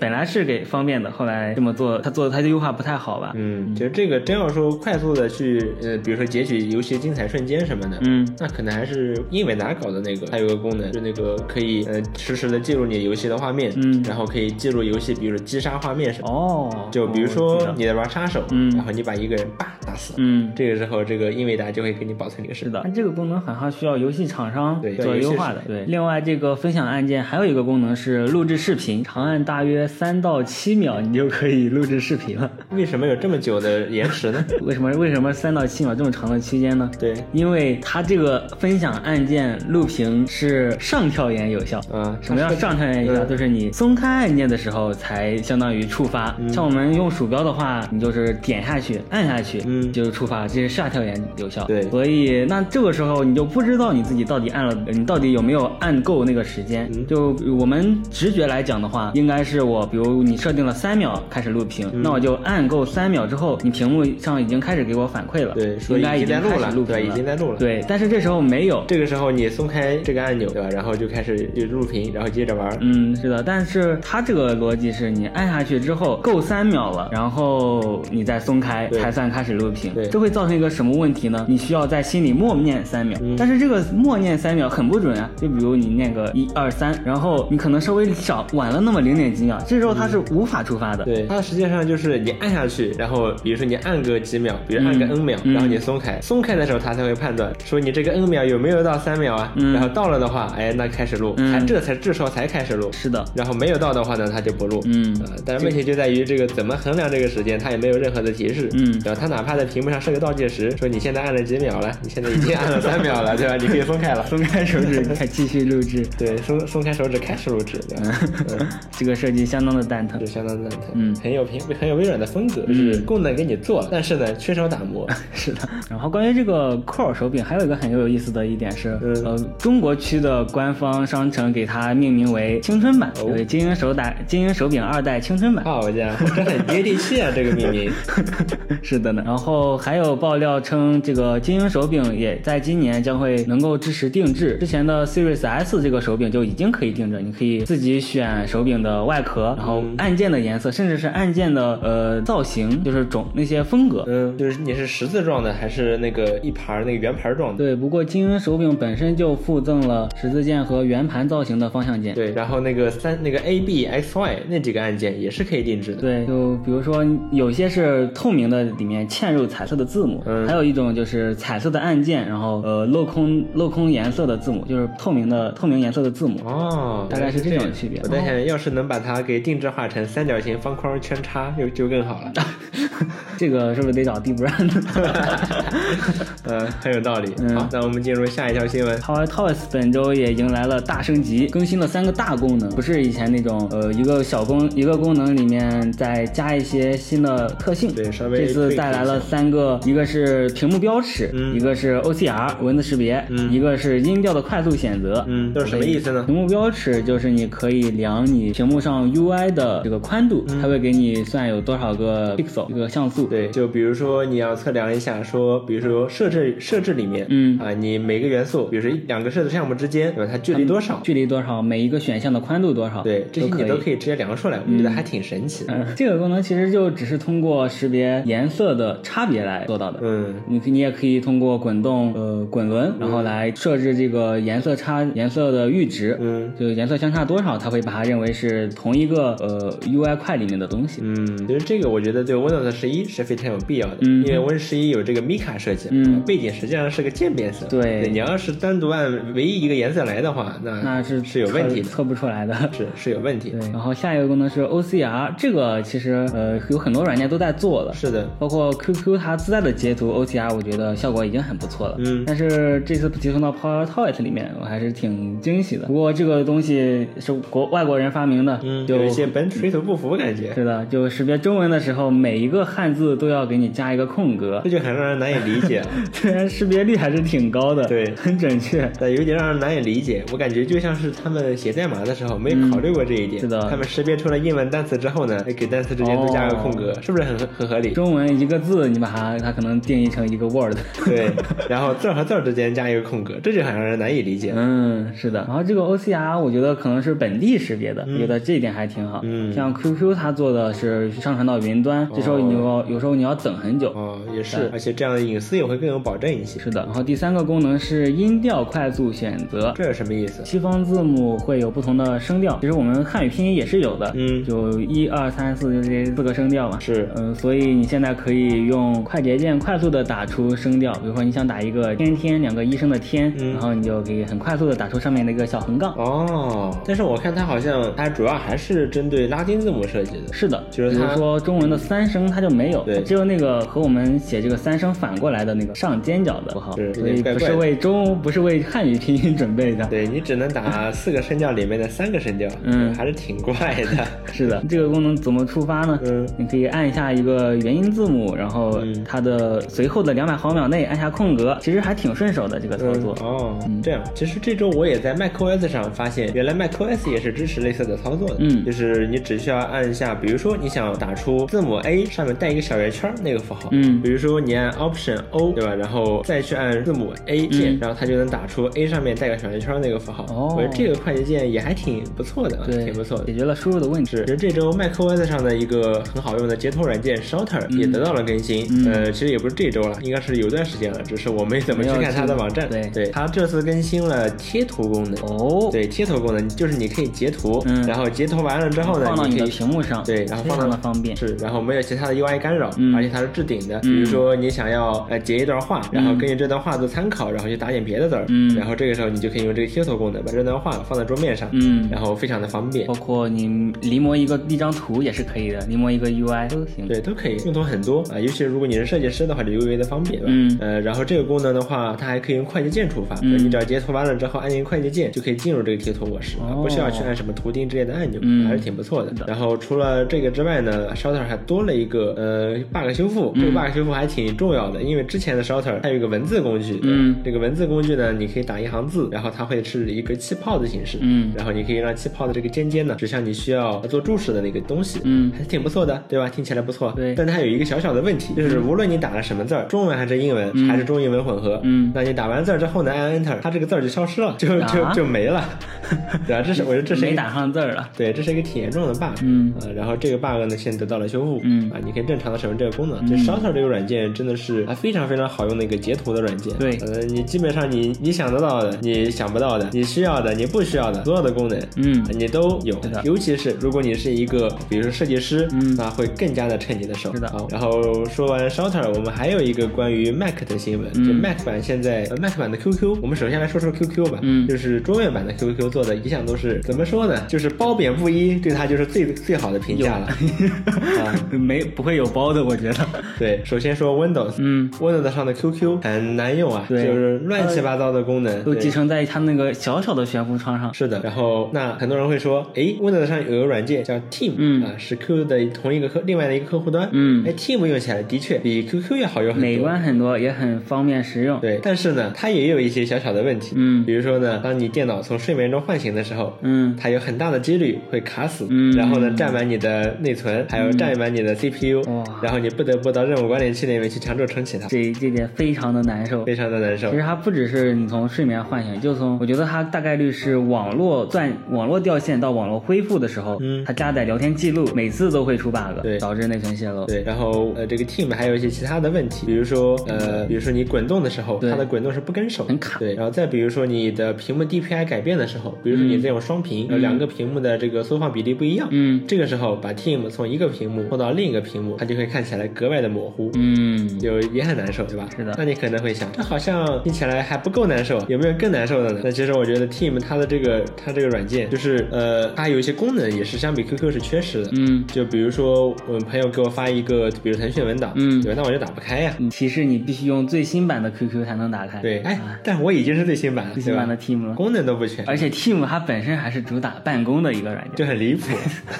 [0.00, 3.32] 本来是给方便的，后来这么做，他做的他的优化不太好吧？
[3.34, 16.34] 嗯，其实这个真要说快速的去呃，比如说截取游戏精彩瞬间什么的，嗯那可能还是英伟达搞的那个，它有个功能，就那个可以呃实时的记录你游戏的画面，嗯然后可以记录游戏，比如说击杀画面什么的。
[16.34, 20.52] 哦，就比如说你在玩杀手，嗯然后你把一个人叭打死，嗯。
[20.54, 22.70] 这个时候这个英伟达就会给你保存这个视频。
[22.70, 25.62] 是的，但这个功能好像需要游戏厂商对做优化的。
[25.66, 32.50] 对，另外这个分享按键还有一个功能是录制视频，长按大约三到七秒，你就可以录制视频了。
[32.70, 34.44] 为什么有这么久的延迟呢？
[34.62, 36.90] 为什么为什么三到七秒这么长的期间呢？
[36.98, 41.80] 对，因为它这个分享按键录屏是上跳延有效。
[41.92, 43.24] 嗯，什么叫上跳延有效？
[43.24, 46.34] 嗯就是你松开按键的时候才相当于触发。
[46.38, 51.64] 嗯像我们用鼠标的话，你就是点下去、按下去，嗯就是触发，这是下跳延有效。
[51.64, 56.90] 对所以那这个时候你就不知道你自己到底按了，你到底有没有按够那个时间。
[56.94, 70.68] 嗯就我们直觉来讲的话，应该是我，比如你设定了三秒开始录屏，嗯那我就按够三秒之后，你屏幕上已经开始给我反馈了，对说应该已经在录了对已经在录了对，但是这时候没有，这个时候你松开这个按钮，对吧？
[70.70, 72.76] 然后就开始就录屏，然后接着玩。
[72.80, 80.06] 嗯，是的，但是它这个逻辑是你按下去之后够三秒了，然后你再松开才算开始录屏对。
[80.08, 81.46] 这会造成一个什么问题呢？
[81.48, 85.30] 你需要在心里默念三秒，嗯但是这个默念三秒很不准啊。
[85.36, 91.04] 就比如你你念个一二三，然后你可能稍微少晚了那么零点几秒，这时候它是无法触发的。
[91.04, 102.90] 对，它实际上就是你按下去，然后比如说你按个几秒，比如按个 n 秒，嗯然后你松开，松开的时候它才会判断说你这个 n 秒有没有到三秒啊，嗯然后到了的话，哎，那开始录，嗯才这才这时候才开始录。
[102.92, 104.80] 是的，然后没有到的话呢，它就不录。
[104.86, 108.70] 嗯呃，但是问题就在于这个怎么衡量这个时间，它也没有任何的提示。
[108.74, 109.20] 嗯然后？
[109.20, 113.56] 它哪怕在屏幕上设个倒计时，说你现在按了几秒了，你现在已经按了三秒了，对吧？
[113.56, 114.24] 你可以松开了。
[114.28, 118.13] 松开手指开继续录制，对，松松开手指开始录制，对吧？
[118.58, 120.26] 嗯， 这个设计相当的蛋疼就。
[120.26, 120.80] 相当蛋疼。
[120.94, 125.08] 嗯很有平很有微软的风格，就是功能给你做了，但是呢，缺少打磨。
[125.32, 135.64] 是的，然后关于这个 Core 手柄，还有一个很有意思的一点是，嗯呃，中国区的官方商城给它命名为青春版，哦对，精英手打精英手柄二代青春版。
[135.64, 137.30] 好家伙，这很接地气啊！
[137.34, 137.90] 这个命名，
[138.82, 144.56] 是的呢，然后还有爆料称，这个精英手柄也在今年将会能够支持定制。
[144.60, 154.04] 之前的 Series S 这个手柄就已经可以定制，你可以自己选手柄的外壳，然后按键的颜色，甚至是按键的呃造型，就是种那些风格。
[154.06, 157.64] 嗯，就是你是十字状的还是那个一盘儿那个圆盘状的？
[157.64, 162.14] 对，不过精英手柄本身就附赠了十字键和圆盘造型的方向键。
[162.14, 166.00] 对，然后那个三那个 A B X Y 那几个按键也是可以定制的。
[166.02, 176.38] 对，就比如说有些是透明的，里面嵌入彩色的字母，嗯还有一种就是彩色的按键，然后呃镂空镂空颜色的字母，就是透明的透明颜色的字母。
[176.44, 182.32] 哦，大概是这种区别我在想，要是能把它给定制化成三角形、方框、圈叉，就就更好了。
[183.36, 184.74] 这个是不是得找地不让的
[186.44, 187.32] 呃，很有道理。
[187.40, 188.96] 嗯好，那我们进入下一条新闻。
[188.98, 197.92] ？Power Toys 本周也迎来了大升级，更新了三个大功能，不是以前那种呃一个小功一个功能里面再加一些新的特性。
[197.92, 205.24] 对稍微这次带来了三个，一个是屏幕标尺，嗯一个是 OCR 文字识别，嗯一个是音调的快速选择。
[205.26, 206.22] 嗯，都是什么意思呢？
[206.22, 213.26] 屏幕标尺就是你可以量你屏幕上 UI 的这个宽度，它会给你算有多少个 pixel 一个像素。
[213.26, 220.30] 对，就比如说你要测量一下，说，比如说设置设置里面，嗯啊，你每个元素，比如说一两个设置项目之间，对吧？
[220.30, 221.00] 它距离多少？
[221.02, 223.94] 距离多少，每一个选项的宽度多少，对，这些你都可以。
[223.94, 225.72] 直接量出来，我觉得还挺神奇的。
[225.72, 230.00] 嗯，这个功能其实就只是通过识别颜色的差别来做到的。
[230.02, 241.00] 嗯，你可你也可以通过滚动呃滚轮，然后来设置这个颜色差颜色的阈值，嗯，就颜色相差多少，它会把它认为是同一个呃 UI 块里面的东西。
[241.02, 252.54] 嗯，其实这个我觉得对 Windows 十一是非常有必要的，嗯因为 Win 十一有这个 Mica 设计，嗯背景实际上是个渐变色，对你要是单独按唯一一个颜色来的话，那那是是有问题的，测测不出来的。
[252.72, 261.96] 是是有问题对，，然后下一个功能是 OCR，这个其实呃有很多软件都在做了，是的，包括 QQ 它自带的截图 OCR，我觉得效果已经很不错了。
[261.98, 265.86] 嗯但是这次集成到 Power Toys 里面，我还是挺惊喜的。
[265.86, 275.82] 不过这个东西是国外国人发明的，嗯，就有一些本水土不服感觉，是的，就识别中文的时候，每一个汉字都要给你加一个空格这，就很让人难以理解。
[276.12, 278.90] 虽然识别率还是挺高的，对很准确。
[278.98, 283.40] 但有点让人难以理解，我感觉就像是他们写代码的时候没考虑过这一点。
[283.40, 287.90] 嗯是的他们识别出了英文单词之后呢，给单词之间都加个空格，哦是不是很很合理？
[287.90, 290.76] 中文一个字，你把它它可能定义成一个 word。
[291.04, 291.30] 对，
[291.68, 294.52] 然后字儿和字儿之间加一个空格，这就很让人难以理解。
[294.56, 295.44] 嗯，是的。
[295.46, 299.20] 然后这个 OCR 我觉得可能是本地识别的，我觉得这一点还挺好。
[299.22, 303.90] 嗯像 QQ 它做的是上传到云端，这时候你要有时候你要等很久。
[303.90, 306.58] 哦，也是，而且这样的隐私也会更有保证一些。
[306.58, 306.82] 是的。
[306.84, 309.72] 然后第三个功能是音调快速选择。
[309.76, 310.44] 这是什么意思？
[310.44, 316.78] 西方字母会有不同的声调，其实我们汉语拼音也是有的，嗯就一二三四就这四个声调嘛。
[316.80, 325.92] 是嗯、所以你现在可以用快捷键快速的打出声调，比如说你想打一个天天两个医生的天，嗯然后你就可以很快速的打出上面那个小横杠。
[325.94, 330.32] 哦，但是我看它好像它主要还是针对拉丁字母设计的。
[330.32, 339.84] 是的，就是比如说中文的三声它就没有，对只有那个和我们写这个三声反过来的那个上尖角的符号，是所以不是为中不是为汉语拼音准备的。
[339.86, 343.54] 对你只能打四个声调里面的三个声调，嗯还是挺怪
[343.84, 344.06] 的。
[344.32, 345.98] 是的，这个功能怎么触发呢？
[346.04, 353.14] 嗯你可以按下一个元音字母，然后嗯它的随后的两百毫秒内按下空格，其实还挺顺手的这个操作。
[353.20, 358.36] 哦，这样，其实这周我也在 macOS 上发现，原来 macOS 也是支持类似的操作的。
[358.40, 363.68] 嗯就是你只需要按一下，比如说你想打出字母 A 上面带一个小小圆圈儿那个符号。
[363.70, 370.26] 嗯比如说你按 Option O 对吧，然后再去按字母 A 键，嗯然后它就能打出 A 上面带个小圆圈儿那个符号。
[370.28, 373.34] 哦我觉得这个快捷键也还挺不错的，啊，对，挺不错的解。
[373.34, 374.10] 决了输入的问题。
[374.10, 378.66] 其实这周 macOS 上的一个很好用的截图软件 Shorter 也得到了更新。
[378.70, 382.68] 嗯呃，其实也不是这周了，应该是有段时间了，只是我没怎么去看它的网站。
[382.68, 385.14] 对对，它这次更新了贴图功能。
[385.22, 391.16] 哦，对，贴图功能就是你可以截图，嗯然后截图完了之后呢，放到你的屏幕上，对，然后非放到常的方便。
[391.16, 393.78] 是，然后没有其他的 UI 干扰，嗯而且它是置顶的。
[393.80, 402.94] 比嗯如说你想要呃截一段话，然后根据这段话做参考，然后去打点别的字儿，嗯然后这个时候你就可以用这个贴图功能把这段话放在桌面上，嗯然后非常的方便包。
[402.94, 403.46] 括你
[403.82, 406.86] 临摹一个一张图也是可以的，临摹一个 UI 都行。
[406.88, 410.26] 对，都可以，用途很多啊，尤其是如果你是设计师的话，就尤为的方便，吧？
[410.30, 419.24] 嗯呃，然后这个功能的话，它还可以用快捷键触发，嗯你只要截图完了之后按一个快捷键，就可以进入这个贴图模式，不需要去按什么图钉之类的按钮，嗯还是挺不错的的。
[419.26, 436.28] 然后除了这个之外呢，Shorter 还多了一个呃 bug 修复，嗯这个 bug 修复还挺重要的，因为之前的 Shorter 它有一个文字工具，嗯这个文字工具呢，你可以打一行字，然后它会是一个气泡的形式，嗯然后你可以让气泡的这个尖尖呢指向你需要做注释的那个东西，嗯还挺不错的，对吧？
[436.28, 436.92] 听起来不错。
[436.96, 445.44] 对但它有一个小小的问题，就是无论你打了什么字儿，中文还是英文，还是中英文混合，嗯那你打完字儿之后呢，按 Enter，它这个字儿就消失了，就就啊就没了，
[446.26, 446.42] 对吧？
[446.46, 447.88] 这是我觉得这是一个没打上字儿了。
[447.96, 449.18] 对，这是一个挺严重的 bug。
[449.22, 451.40] 嗯呃，然后这个 bug 呢，现在得到了修复。
[451.42, 453.04] 嗯啊，你可以正常的使用这个功能。
[453.06, 456.54] 就 Shutter 这个软件真的是啊非常非常好用的一个截图的软件。
[456.58, 462.80] 对呃，你基本上你你想得到的，你想不到的，你需要的，你不需要的，所有的功能，嗯啊你都有。
[463.02, 467.12] 尤其是如果你是一个比如说设计师，嗯那会更加的趁你的手。
[467.14, 474.18] 是的好，然后说完 Shutter，我们还有一个关于 Mac 的新闻，嗯就 Mac 版现在、呃 Mac 版的 QQ，我们首先来说说 QQ 吧。
[474.22, 477.20] 嗯就是桌面版的 QQ 做的一向都是怎么说呢？
[477.28, 480.06] 就是褒贬不一，对它就是最最好的评价了。
[480.06, 482.86] 啊， 没不会有褒的，我觉得。
[483.18, 486.86] 对，首先说 Windows，嗯，Windows 上的 QQ 很难用啊，对。
[486.86, 488.54] 就是乱七八糟的功能，对。
[488.54, 490.72] 都集成在它那个小小的悬浮窗上。
[490.74, 494.62] 是的，然后那很多人会说，诶 w i n d o w s 上有个软件叫 Team，嗯。
[494.64, 497.24] 啊，是 QQ 的同一个客另外的一个客户端，嗯。
[497.26, 501.40] 哎，Team 用起来的确比 QQ 要好用很多，美观很多，也很方便实用。
[501.40, 503.84] 对，但是呢，它也有一些小小的问题，嗯。
[503.84, 508.72] 比如说呢，当你电脑从睡眠中唤醒的时候，嗯它有很大的几率会卡死，嗯。
[508.72, 512.04] 然后呢占满你的内存，还有占满你的 CPU，、哇。
[512.22, 516.24] 然后你不得不到任务管理器里面去强制重启它，这这点非常的难受。
[516.24, 516.90] 非常的难受。
[516.90, 516.96] 其。
[516.96, 523.64] 实它不只是你从睡眠唤醒，就从我觉得它大概率是网络断网络掉线到网络恢复的时候，嗯。
[523.64, 525.98] 它加载聊天记录，每次都会出 bug，对。
[525.98, 526.84] 导致内存泄露。
[526.86, 532.78] 对，然后呃，这个 Team 还有一些其他的问题，比如说呃，比如说你滚动的时候，它的滚动是不跟手，很卡。
[532.78, 543.30] 对，然后再比如说你的屏幕 DPI 改变的时候，比如说你在用双屏，呃两个屏幕的这个缩放比例不一样，嗯这个时候把 Team 从一个屏幕拖到另一个屏幕，它就会看起来格外的模糊。
[543.34, 545.08] 嗯，就也很难受，对吧？
[545.16, 549.00] 是的那你可能会想，这好像听起来还不够难受，有没有更难受的呢？
[549.04, 554.50] 那其实我觉得 Team 它的这个它这个软件，就是呃，它有一些功能也是相比 QQ 是缺失的。
[554.52, 558.42] 嗯就比如说，我们朋友给我发一个，比如腾讯文档，嗯对吧？
[558.42, 559.14] 那我就打不开呀。
[559.18, 561.80] 嗯提示你必须用最新版的 QQ 才能打开。
[561.80, 564.34] 对，哎啊，但我已经是最新版了，最新版的 Team 了。
[564.34, 568.26] 功能都不全，而且 Team 它本身还是主打办公的一个软件，就很离谱。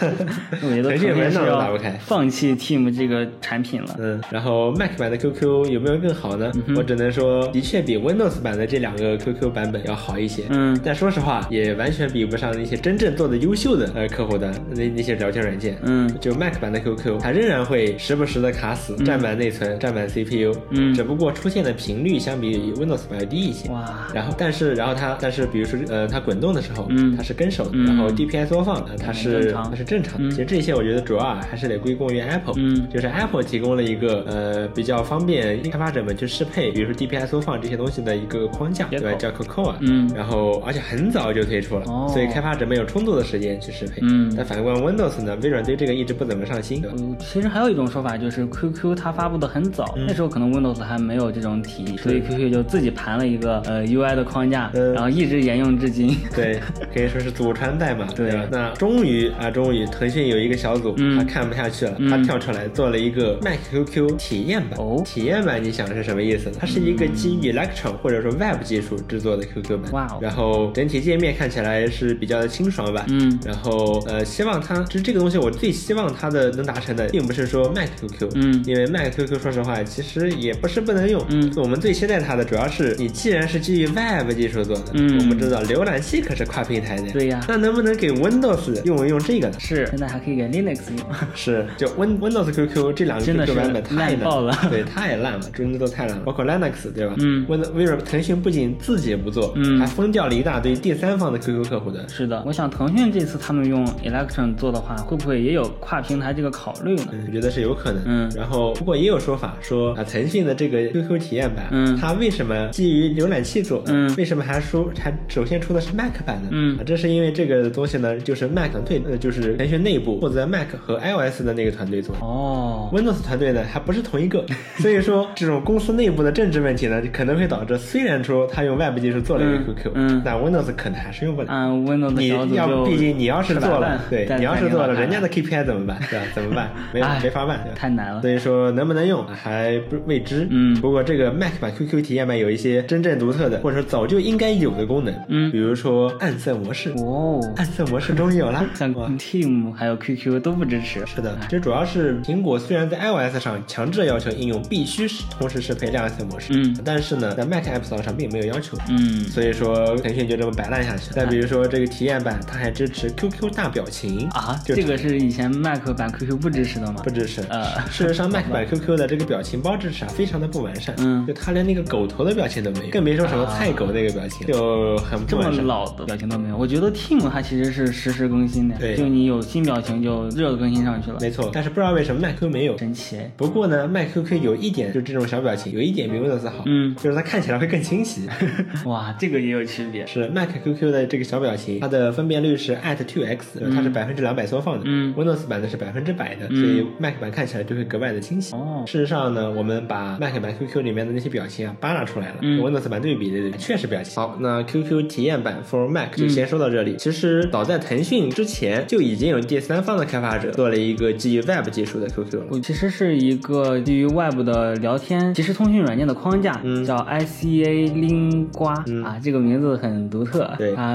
[0.62, 1.90] 我觉得腾讯文档都打不开。
[2.04, 3.96] 放弃 Team 这个产品了。
[3.98, 6.52] 嗯，然后 Mac 版的 QQ 有没有更好呢？
[6.66, 10.44] 嗯我只能说，的确比 Windows 版的这两个 QQ 版本要好一些。
[10.50, 15.76] 嗯但说实话，也完全比不上那些真正做的优秀的呃客户端那那些聊天软件。
[15.82, 20.54] 嗯就 Mac 版的 QQ，它仍然会时不时的卡死，占满内存，占满 CPU。
[20.70, 23.68] 嗯只不过出现的频率相比 Windows 版要低一些。
[23.70, 27.86] 哇，然后，但是，然后它，但是，比如说，呃，它滚动的时候，嗯它是跟手的，嗯。
[27.86, 29.70] 然后 DPI 缩放，的它是正常。
[29.70, 30.28] 它是正常的。
[30.28, 30.30] 嗯。
[30.30, 32.88] 其实这些我觉得主要啊还是得归功于 Apple，嗯。
[32.90, 39.12] 就是 Apple 提供了一个呃比较方便开发者们去适配，比如说 DPI 缩放这些东西的一个框架，对吧？
[39.12, 40.10] 叫 Cocoa，嗯。
[40.14, 42.10] 然后而且很早就推出了，哦。
[42.12, 44.00] 所以开发者们有充足的时间去适配。
[44.02, 44.32] 嗯。
[44.36, 46.82] 但反观 Windows 呢，微软对这个一直不怎么上心？
[46.98, 50.04] 嗯，其实还有一种说法就是 QQ 它发布的很早，嗯。
[50.08, 54.92] 那时候可能 Windows 还没有这种体系，所以 QQ 就自己盘了一个呃 UI 的框架，嗯。
[54.92, 56.16] 然后一直沿用至今。
[56.34, 56.58] 对，
[56.92, 58.32] 可以说是祖传代码，对。
[58.32, 58.48] 吧？
[58.50, 61.16] 那终于啊，终于腾讯有一个小组，嗯。
[61.16, 62.10] 他看不下去了，嗯。
[62.10, 64.78] 他跳出来做了一个 Mac QQ 体验版。
[64.78, 65.02] 哦。
[65.04, 66.56] 体验版你想是什么意思呢？
[66.58, 69.92] 它是一个基于 Electron 或者说 Web 技术制作的 QQ 版。
[69.92, 70.18] 哇哦。
[70.20, 73.04] 然后整体界面看起来是比较的清爽版。
[73.10, 73.38] 嗯。
[73.44, 78.62] 然后呃，希望它就是这个东西，我最希望它的能达成的，并不是说 Mac QQ，嗯。
[78.66, 81.52] 因为 Mac QQ 说实话其实也不是不能用，嗯。
[81.56, 85.18] 我们最期待它的主要是你既然是基于 Web 技术做的，嗯。
[85.18, 89.54] 我们知道浏览器可是跨平台的，对呀那能不能给 Windows 用一用这个呢？
[89.58, 91.06] 是，现在还可以给 Linux 用。
[91.34, 96.22] 是，就 Win Windows QQ 这两个真的版本太烂爆了对，太烂了，真的都太烂了。
[96.24, 97.14] 包括 Linux 对吧？
[97.18, 102.06] 嗯，Win 微软腾讯不仅自己不做，嗯还封掉了一大堆第三方的 QQ 客户端。
[102.08, 107.04] 是的，我想腾讯这次他们用 Electron 做的话，会不会也有跨平台这个考虑呢？
[107.12, 108.02] 嗯，我觉得是有可能。
[108.06, 113.82] 嗯然后不过也有说法说啊，腾讯的这个 QQ 体验版，嗯它为什么基于浏览器做？
[113.86, 116.48] 嗯为什么还出还首先出的是 Mac 版呢？
[116.50, 122.20] 嗯啊，这是因为这个东西呢，就是 Mac 团队，呃，就是腾讯内部负责 Mac 和 iOS 的那个团队做的。
[122.24, 124.44] 哦，Windows 团队呢还不是同一个，
[124.78, 131.48] 所以说这种公司内部的政治问题呢，可能会导致虽然说他用 Web 技术做了一个嗯 QQ，、嗯但 Windows 可能还是用不了。
[131.50, 135.98] 嗯 Windows 你要毕竟你要是做了对你要是做了人家的 KPI 怎么办？
[136.10, 136.26] 对吧？
[136.34, 136.70] 怎么办？
[136.92, 140.46] 没没法办，对吧太难了所以说能不能用还不未知。
[140.50, 147.13] 嗯不过这个 Mac 版 QQ 体验版有一些真正独特的，或者说早就应该有的功能，嗯比如说暗色模式，哦，
[147.56, 151.04] 暗色模式终于有了， 像哇 Team 还有 QQ 都不支持。
[151.06, 161.10] 是的，这主要是苹果虽然在 iOS 上强制要求应用必须是同时适配亮色模式，嗯但是呢，在 Mac App Store 上并没有要求，嗯，所以说腾讯就这么摆烂下去。
[161.12, 167.10] 再比如说这个体验版，它还支持 QQ 大表情啊，就这个是以前 Mac 版 QQ 不支持的吗不？
[167.10, 167.42] 支持。
[167.48, 170.94] 呃事实上， Mac 版 QQ 的这个表情包支持啊，非常的不完善。
[170.98, 175.50] 嗯就它连那个狗头的表情都没有，更别说什么菜狗那个表情，就很不这么。
[175.64, 182.78] 老的表情都没有，我觉得 Team 它其实是实时更新的，对就你有新表情就热更新上去了，没错，但是不知道为什么 Mac 没有。
[182.78, 183.30] 神奇哎。
[183.36, 188.26] 不过呢，Mac QQ 有一点，就这种小表情，有一点比 Windows 好，嗯，就是它看起来会更清晰。
[188.86, 190.06] 哇，这个也有区别。
[190.06, 194.82] 是 Mac QQ 的这个小表情，它的分辨率是 at two x，它是百分之两百缩放的。
[194.86, 198.54] 嗯 Windows 版的是百分之百的，嗯所以 Mac 版看起来就会格外的清晰。
[198.54, 204.14] 哦事实上呢，我们把 Mac 版 QQ 里面的那些表情啊扒拉出来了，嗯跟 Windows 版对比的，确实表情。
[204.16, 206.93] 好，那 QQ 体验版 for Mac 嗯就先说到这里。
[206.96, 212.46] 其实早在腾讯之前就已经有第三方的开发者做了一个基于 Web 技术的 QQ 了。
[212.50, 220.50] 我其实是一个基于 Web 的聊天即时通讯软件的框架，嗯叫 ICA 拎瓜、嗯啊，这个名字很独特。
[220.58, 220.94] 对啊、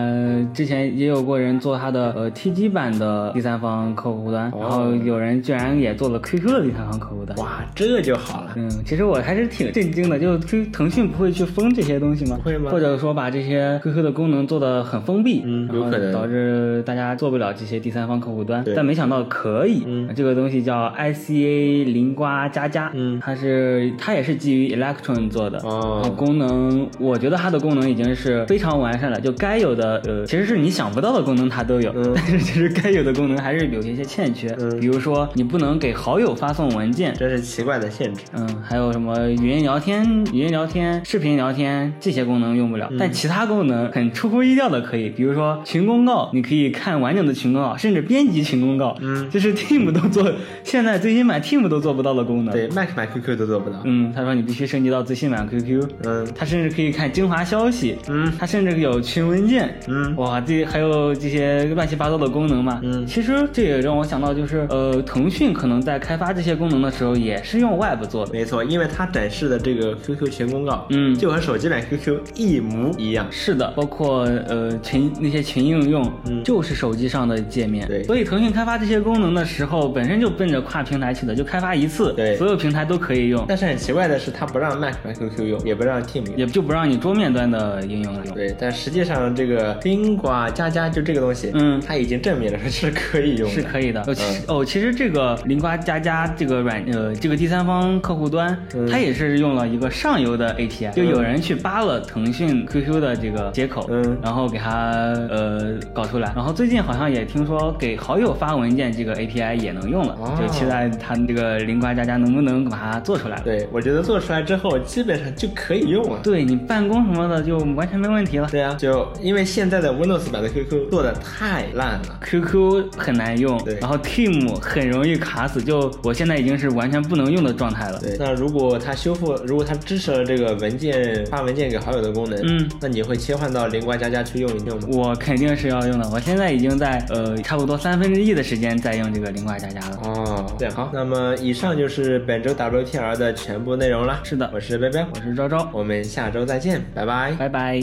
[0.53, 7.37] 之前也有过人做它的呃 TG 版的第三方客户端，哦然后有人居然也做了 QQ 的第三方客户端。
[7.39, 8.53] 哇，这就好了。
[8.55, 10.37] 嗯，其实我还是挺震惊的，就
[10.71, 12.37] 腾讯不会去封这些东西吗？
[12.37, 18.63] 不会吗或者说把这些 QQ 的功能做得很封闭，嗯有可能导致大家做不了这些第三方客户端。
[18.75, 20.09] 但没想到可以，嗯。
[20.15, 23.19] 这个东西叫 ICA 零瓜加加，嗯。
[23.19, 26.01] 它是它也是基于 Electron 做的，哦。
[26.01, 32.11] 然后功能我觉得它的功能已经是非常完善了，就该有的呃其实是你想不到的功能它都有，嗯。
[32.15, 34.79] 但是其实该有的功能还是有一些欠缺，嗯。
[34.79, 38.23] 比如说你不能给好友发送文件，这是奇怪的限制。
[38.33, 40.03] 嗯，还有什么语音聊天、
[40.33, 49.29] 语音聊天、视频聊天这些功能用不了，但其他功能很出乎意料的可以，比如说群公告，你可以看完整的群公告，甚至编辑群公告，嗯。
[49.29, 50.27] 这是 Team 都做，
[50.63, 52.51] 现在最新版 Team 都做不到的功能。
[52.51, 53.79] 对，Mac 版 QQ 都做不到。
[53.83, 56.27] 嗯，他说你必须升级到最新版 QQ，嗯。
[56.33, 58.33] 他甚至可以看精华消息，嗯。
[58.39, 60.15] 他甚至有群文件，嗯。
[60.15, 63.05] 哇，这还有这些乱七八糟的功能嘛，嗯。
[63.05, 68.33] 其实这也让我想到，就是呃，腾讯可能在开发这些功能的时候，也是用 Web 做的。
[68.33, 71.13] 没错，因为它展示的这个 QQ 群公告，嗯。
[71.13, 73.27] 就和手机版 QQ 一模一样。
[73.29, 76.43] 是的，包括呃群那些群应用，嗯。
[76.43, 77.87] 就是手机上的界面。
[77.87, 78.03] 对。
[78.03, 82.35] 所以腾讯开发这些功能的时候，本身就奔着跨平台去的，就开发一次，对。
[82.37, 86.37] 所有平台都可以用，但是很奇怪的是，它不让 Mac 和 QQ 用，也不让 Team 用。
[86.37, 88.33] 也就不让你桌面端的应用用。
[88.33, 91.81] 对，但实际上这个冰瓜加加就这个东西，嗯。
[91.85, 94.01] 它已经证明了是可以用的，是可以的。
[94.01, 98.87] 哦，其嗯实哦，其实这个零瓜加加这个软呃这个第三方客户端，嗯。
[98.87, 104.17] 它也是用了一个上游的 API，就有人去扒了腾讯 QQ 的这个接口，嗯。
[104.21, 104.91] 然后给它
[105.29, 105.48] 呃
[105.93, 106.31] 搞出来。
[106.35, 113.39] 然后最近好像也听说给好友发文件这个 API 也能用了，哦就期待它这个零瓜加加能不能把它做出来。
[113.41, 116.19] 对，我觉得做出来之后基本上就可以用了。
[116.23, 118.47] 对你办公什么的就完全没问题了。
[118.49, 122.19] 对啊，就因为现在的 Windows 版的 QQ 做的太烂了。
[122.25, 127.99] QQ 很难用对，然后 Team 很容易卡死，就我现在已经是完全不能用的状态了。
[127.99, 134.87] 对，那如果它修复，如果它支持了这个文件发文件给好友的功能，嗯，那你会切换到零瓜加加去用一用吗？
[134.91, 139.97] 我肯定是要用的，我现在已经在呃差不多三分之一的时间在用这个零挂加加了。
[140.03, 144.19] 哦，对，好，那么以上就是本周 WTR 的全部内容了。
[144.23, 147.31] 是的我是贝贝，我是昭昭，我们下周再见，拜拜。
[147.39, 147.79] 拜拜。